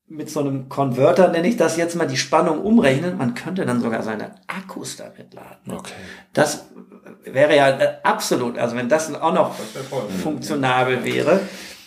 [0.10, 3.18] mit so einem Konverter, nenne ich das jetzt mal, die Spannung umrechnen.
[3.18, 5.72] Man könnte dann sogar seine Akkus damit laden.
[5.72, 5.94] Okay.
[6.34, 6.66] Das
[7.24, 9.54] wäre ja äh, absolut, also wenn das auch noch
[10.24, 11.42] funktionabel wäre.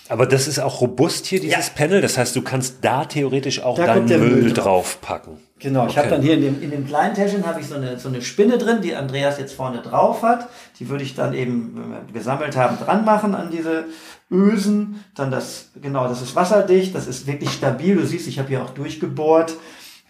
[0.09, 1.73] Aber das ist auch robust hier, dieses Ja.
[1.75, 2.01] Panel.
[2.01, 4.99] Das heißt, du kannst da theoretisch auch Da deinen Müll, Müll drauf.
[5.01, 5.39] draufpacken.
[5.63, 6.01] Genau, ich Okay.
[6.01, 8.21] habe dann hier in dem, in dem kleinen Täschchen habe ich so eine, so eine
[8.21, 10.49] Spinne drin, die Andreas jetzt vorne drauf hat.
[10.81, 13.85] Die würde ich dann eben, wenn wir gesammelt haben, dran machen an diese
[14.31, 15.05] Ösen.
[15.15, 17.95] Dann das, genau, das ist wasserdicht, das ist wirklich stabil.
[17.97, 19.55] Du siehst, ich habe hier auch durchgebohrt.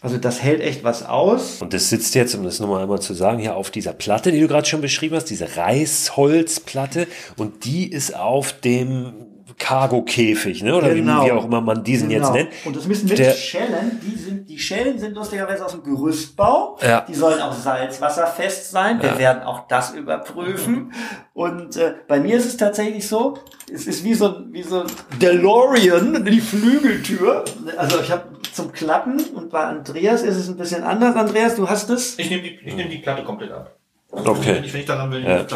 [0.01, 1.63] Also das hält echt was aus.
[1.63, 4.41] Und das sitzt jetzt, um das nochmal einmal zu sagen, hier auf dieser Platte, die
[4.41, 7.07] du gerade schon beschrieben hast, diese Reißholzplatte.
[7.37, 9.13] Und die ist auf dem
[9.59, 10.75] Cargo-Käfig, ne?
[10.75, 11.25] oder wie, Genau.
[11.27, 12.33] wie auch immer man diesen jetzt Genau.
[12.35, 12.49] nennt.
[12.65, 16.79] Und das müssen Der- wirklich Schellen, die sind, die Schellen sind lustigerweise aus dem Gerüstbau.
[16.83, 17.03] Ja.
[17.03, 19.01] Die sollen auch salzwasserfest sein.
[19.03, 20.93] Wir werden auch das überprüfen.
[21.35, 23.39] Und äh, bei mir ist es tatsächlich so,
[23.73, 24.87] es ist wie so, wie so ein
[25.21, 27.45] DeLorean, die Flügeltür.
[27.77, 31.17] Also ich habe zum Klappen und bei Andreas ist es ein bisschen anders.
[31.17, 32.19] Andreas, du hast es.
[32.19, 33.75] Ich nehme die, ich nehm die Platte komplett ab.
[34.11, 34.57] Okay.
[34.57, 35.47] Wenn ich, wenn ich daran will, nehme ich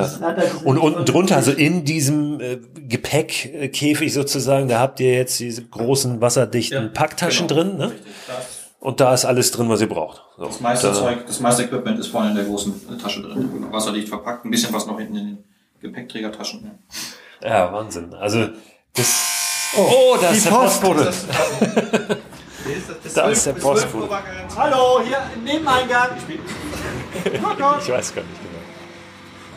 [0.00, 5.38] Das er- Und unten drunter, also in diesem äh, Gepäckkäfig sozusagen, da habt ihr jetzt
[5.40, 7.62] diese großen wasserdichten Packtaschen genau.
[7.62, 7.92] drin, ne?
[8.26, 8.36] Das,
[8.80, 10.22] Und da ist alles drin, was ihr braucht.
[10.36, 10.46] So.
[10.46, 13.66] das meiste da, Zeug, das meiste Equipment ist vorne in der großen äh, Tasche drin.
[13.70, 14.44] Wasserdicht verpackt.
[14.44, 15.38] Ein bisschen was noch hinten in den
[15.80, 16.70] Gepäckträgertaschen.
[17.42, 17.48] Ja.
[17.48, 18.14] Ja, Wahnsinn.
[18.14, 18.48] Also
[18.94, 19.72] das.
[19.76, 21.12] Oh, da ist der Postbote.
[23.14, 24.08] Da ist der Postbote.
[24.56, 26.10] Hallo, hier im Nebeneingang.
[27.24, 28.51] Ich weiß gar nicht.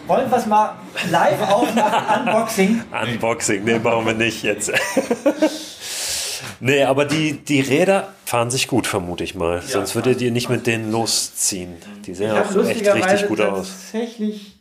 [0.07, 0.75] Wollen wir es mal
[1.09, 2.27] live aufmachen?
[2.27, 2.83] Unboxing.
[2.91, 4.71] Unboxing, nee, machen wir nicht jetzt.
[6.59, 9.61] nee, aber die, die Räder fahren sich gut, vermute ich mal.
[9.61, 11.75] Sonst würdet ihr nicht mit denen losziehen.
[12.05, 13.67] Die sehen Ich auch echt richtig gut aus.
[13.91, 14.57] tatsächlich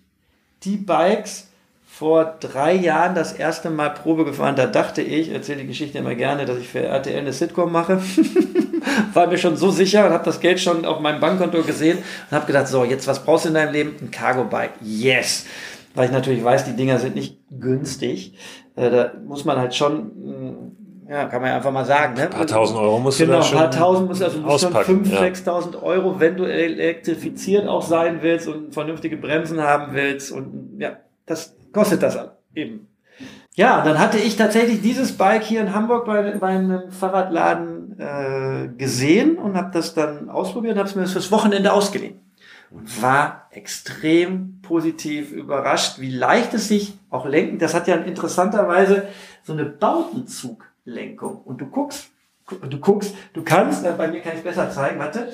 [0.63, 1.49] die Bikes
[1.87, 4.57] vor drei Jahren das erste Mal Probe gefahren.
[4.57, 8.03] Da dachte ich, erzähle die Geschichte immer gerne, dass ich für RTL eine Sitcom mache.
[9.13, 11.99] War mir schon so sicher und habe das Geld schon auf meinem Bankkonto gesehen
[12.31, 13.97] und habe gedacht, so, jetzt was brauchst du in deinem Leben?
[14.01, 14.73] Ein Cargo-Bike.
[14.81, 15.47] Yes!
[15.95, 18.35] Weil ich natürlich weiß, die Dinger sind nicht günstig.
[18.77, 20.11] Äh, da muss man halt schon,
[21.07, 22.15] mh, ja, kann man ja einfach mal sagen.
[22.15, 22.23] Ne?
[22.23, 24.61] Ein paar tausend Euro musst du Genau, da ein paar schon tausend muss also muss
[24.61, 25.21] schon auspacken, 5.000, ja.
[25.23, 30.33] 6.000 Euro, wenn du elektrifiziert auch sein willst und vernünftige Bremsen haben willst.
[30.33, 32.19] Und ja, das kostet das
[32.55, 32.89] eben.
[33.57, 38.69] Ja, dann hatte ich tatsächlich dieses Bike hier in Hamburg bei, bei einem Fahrradladen äh,
[38.77, 42.21] gesehen und habe das dann ausprobiert und habe es mir fürs Wochenende ausgeliehen.
[42.71, 47.59] Und war extrem positiv überrascht, wie leicht es sich auch lenken.
[47.59, 49.07] Das hat ja interessanterweise
[49.45, 51.37] so eine Bautenzuglenkung.
[51.45, 52.09] Und du guckst,
[52.47, 55.33] gu- du guckst, du kannst, äh, bei mir kann ich es besser zeigen, warte,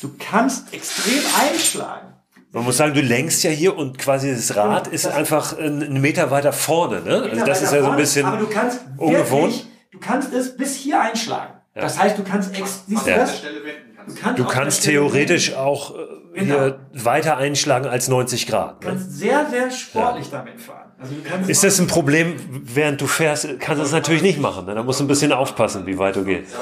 [0.00, 2.08] du kannst extrem einschlagen.
[2.50, 6.00] Man muss sagen, du lenkst ja hier und quasi das Rad ist das- einfach einen
[6.00, 7.00] Meter weiter vorne.
[7.00, 7.22] Ne?
[7.30, 9.30] Also das ist ja so ein vorne, bisschen Aber du kannst ungewohnt.
[9.30, 11.54] wirklich, du kannst es bis hier einschlagen.
[11.74, 13.16] Das heißt, du kannst ex, siehst du Ja.
[13.18, 13.38] das?
[13.38, 14.38] Stelle wenden kannst.
[14.38, 15.98] Du kannst theoretisch auch äh,
[16.34, 16.54] Genau.
[16.54, 18.82] hier weiter einschlagen als 90 Grad.
[18.82, 18.94] Du Ne?
[18.94, 20.92] kannst sehr, sehr sportlich damit fahren.
[20.98, 24.38] Also du kannst Ist das ein Problem, während du fährst, kannst du das natürlich nicht
[24.40, 24.64] machen.
[24.66, 24.74] Ne?
[24.74, 26.54] Da musst du ein bisschen aufpassen, wie weit du gehst.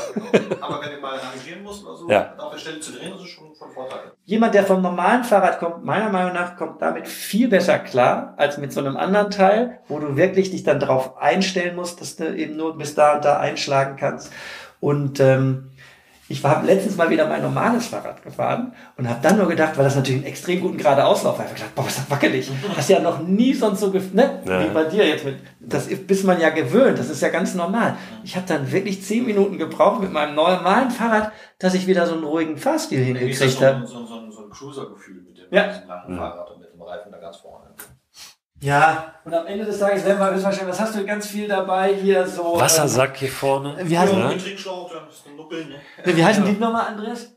[0.60, 2.34] Aber wenn du mal navigieren musst oder so, Ja.
[2.38, 4.12] auf der Stelle zu drehen, ist es schon von Vorteil.
[4.24, 8.58] Jemand, der vom normalen Fahrrad kommt, meiner Meinung nach, kommt damit viel besser klar, als
[8.58, 12.34] mit so einem anderen Teil, wo du wirklich dich dann darauf einstellen musst, dass du
[12.34, 14.32] eben nur bis da und da einschlagen kannst.
[14.80, 15.70] Und ähm,
[16.30, 19.82] Ich war letztens mal wieder mein normales Fahrrad gefahren und habe dann nur gedacht, weil
[19.82, 22.48] das natürlich einen extrem guten geradeauslauf war, ich gedacht, boah, ist das wackelig.
[22.68, 24.40] Das ist ja noch nie sonst so, ne?
[24.46, 24.62] Ja.
[24.62, 27.96] wie bei dir jetzt mit, das bist man ja gewöhnt, das ist ja ganz normal.
[28.22, 32.14] Ich habe dann wirklich zehn Minuten gebraucht mit meinem normalen Fahrrad, dass ich wieder so
[32.14, 33.84] einen ruhigen Fahrstil hingekriegt habe.
[33.84, 35.66] So, so, so, ein Cruiser-Gefühl mit dem ja.
[35.88, 37.69] langen Fahrrad und mit dem Reifen da ganz vorne.
[38.60, 41.94] Ja, und am Ende des Tages werden wir wahrscheinlich, was hast du ganz viel dabei
[41.94, 42.60] hier so.
[42.60, 43.76] Wassersack hier vorne.
[43.82, 44.28] Wie heißen ja.
[44.28, 44.36] Ne?
[46.04, 47.32] Wie heißen die nochmal, Andreas?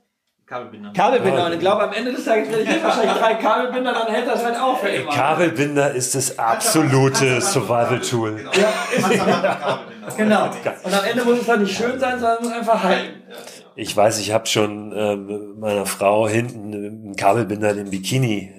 [0.45, 0.91] Kabelbinder.
[0.93, 1.45] Kabelbinder.
[1.45, 4.27] Und ich glaube, am Ende des Tages werde ich jetzt wahrscheinlich drei Kabelbinder, dann hält
[4.27, 5.11] das halt auch für immer.
[5.11, 8.35] Kabelbinder ist das absolute Survival-Tool.
[8.35, 8.51] Genau.
[8.53, 9.79] Ja,
[10.17, 10.45] genau.
[10.83, 13.23] Und am Ende muss es dann nicht schön sein, sondern muss einfach halten.
[13.75, 18.53] Ich weiß, ich habe schon äh, meiner Frau hinten einen Kabelbinder den Bikini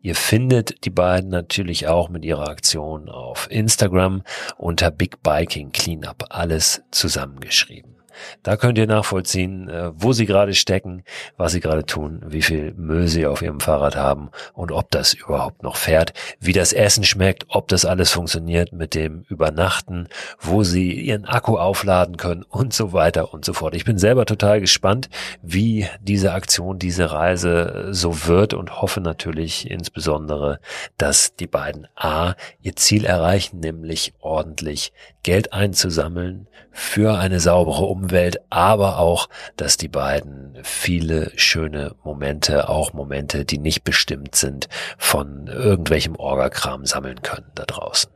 [0.00, 4.22] Ihr findet die beiden natürlich auch mit ihrer Aktion auf Instagram
[4.56, 7.95] unter Big Biking Cleanup, alles zusammengeschrieben.
[8.42, 11.04] Da könnt ihr nachvollziehen, äh, wo sie gerade stecken,
[11.36, 15.14] was sie gerade tun, wie viel Müll sie auf ihrem Fahrrad haben und ob das
[15.14, 20.08] überhaupt noch fährt, wie das Essen schmeckt, ob das alles funktioniert mit dem Übernachten,
[20.40, 23.74] wo sie ihren Akku aufladen können und so weiter und so fort.
[23.74, 25.08] Ich bin selber total gespannt,
[25.42, 30.60] wie diese Aktion, diese Reise so wird und hoffe natürlich insbesondere,
[30.98, 34.92] dass die beiden A ihr Ziel erreichen, nämlich ordentlich
[35.22, 36.46] Geld einzusammeln
[36.76, 43.58] für eine saubere Umwelt, aber auch, dass die beiden viele schöne Momente, auch Momente, die
[43.58, 44.68] nicht bestimmt sind,
[44.98, 48.10] von irgendwelchem Orgakram sammeln können da draußen.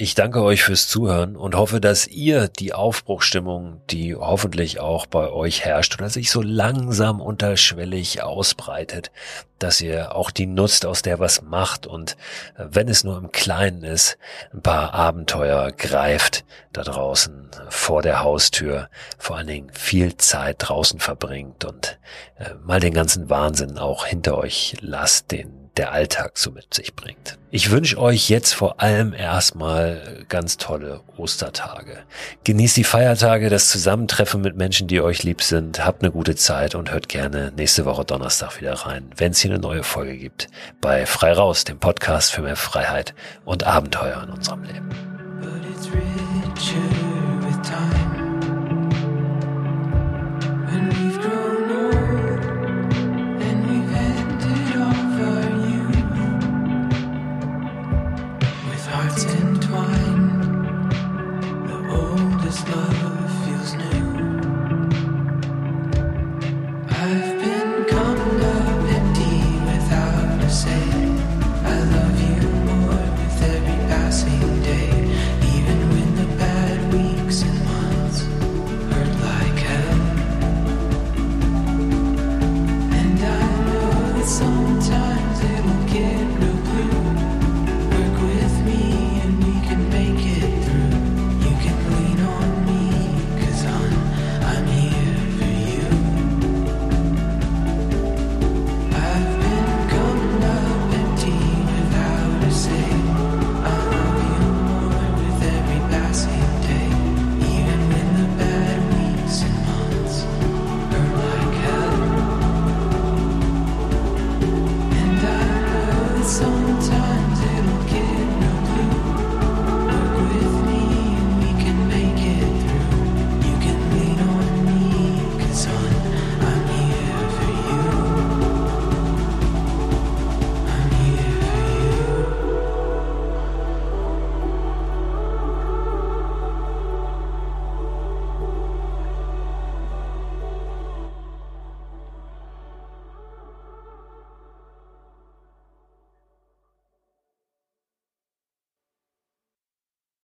[0.00, 5.28] Ich danke euch fürs Zuhören und hoffe, dass ihr die Aufbruchstimmung, die hoffentlich auch bei
[5.28, 9.10] euch herrscht oder sich so langsam unterschwellig ausbreitet,
[9.58, 12.16] dass ihr auch die nutzt, aus der was macht und
[12.56, 14.18] äh, wenn es nur im Kleinen ist,
[14.52, 21.00] ein paar Abenteuer greift da draußen vor der Haustür, vor allen Dingen viel Zeit draußen
[21.00, 21.98] verbringt und
[22.38, 26.94] äh, mal den ganzen Wahnsinn auch hinter euch lasst, den der Alltag so mit sich
[26.94, 27.38] bringt.
[27.50, 32.00] Ich wünsche euch jetzt vor allem erstmal ganz tolle Ostertage.
[32.44, 35.84] Genießt die Feiertage, das Zusammentreffen mit Menschen, die euch lieb sind.
[35.84, 39.52] Habt eine gute Zeit und hört gerne nächste Woche Donnerstag wieder rein, wenn es hier
[39.52, 40.48] eine neue Folge gibt.
[40.80, 43.14] Bei Frei Raus, dem Podcast für mehr Freiheit
[43.44, 44.90] und Abenteuer in unserem Leben.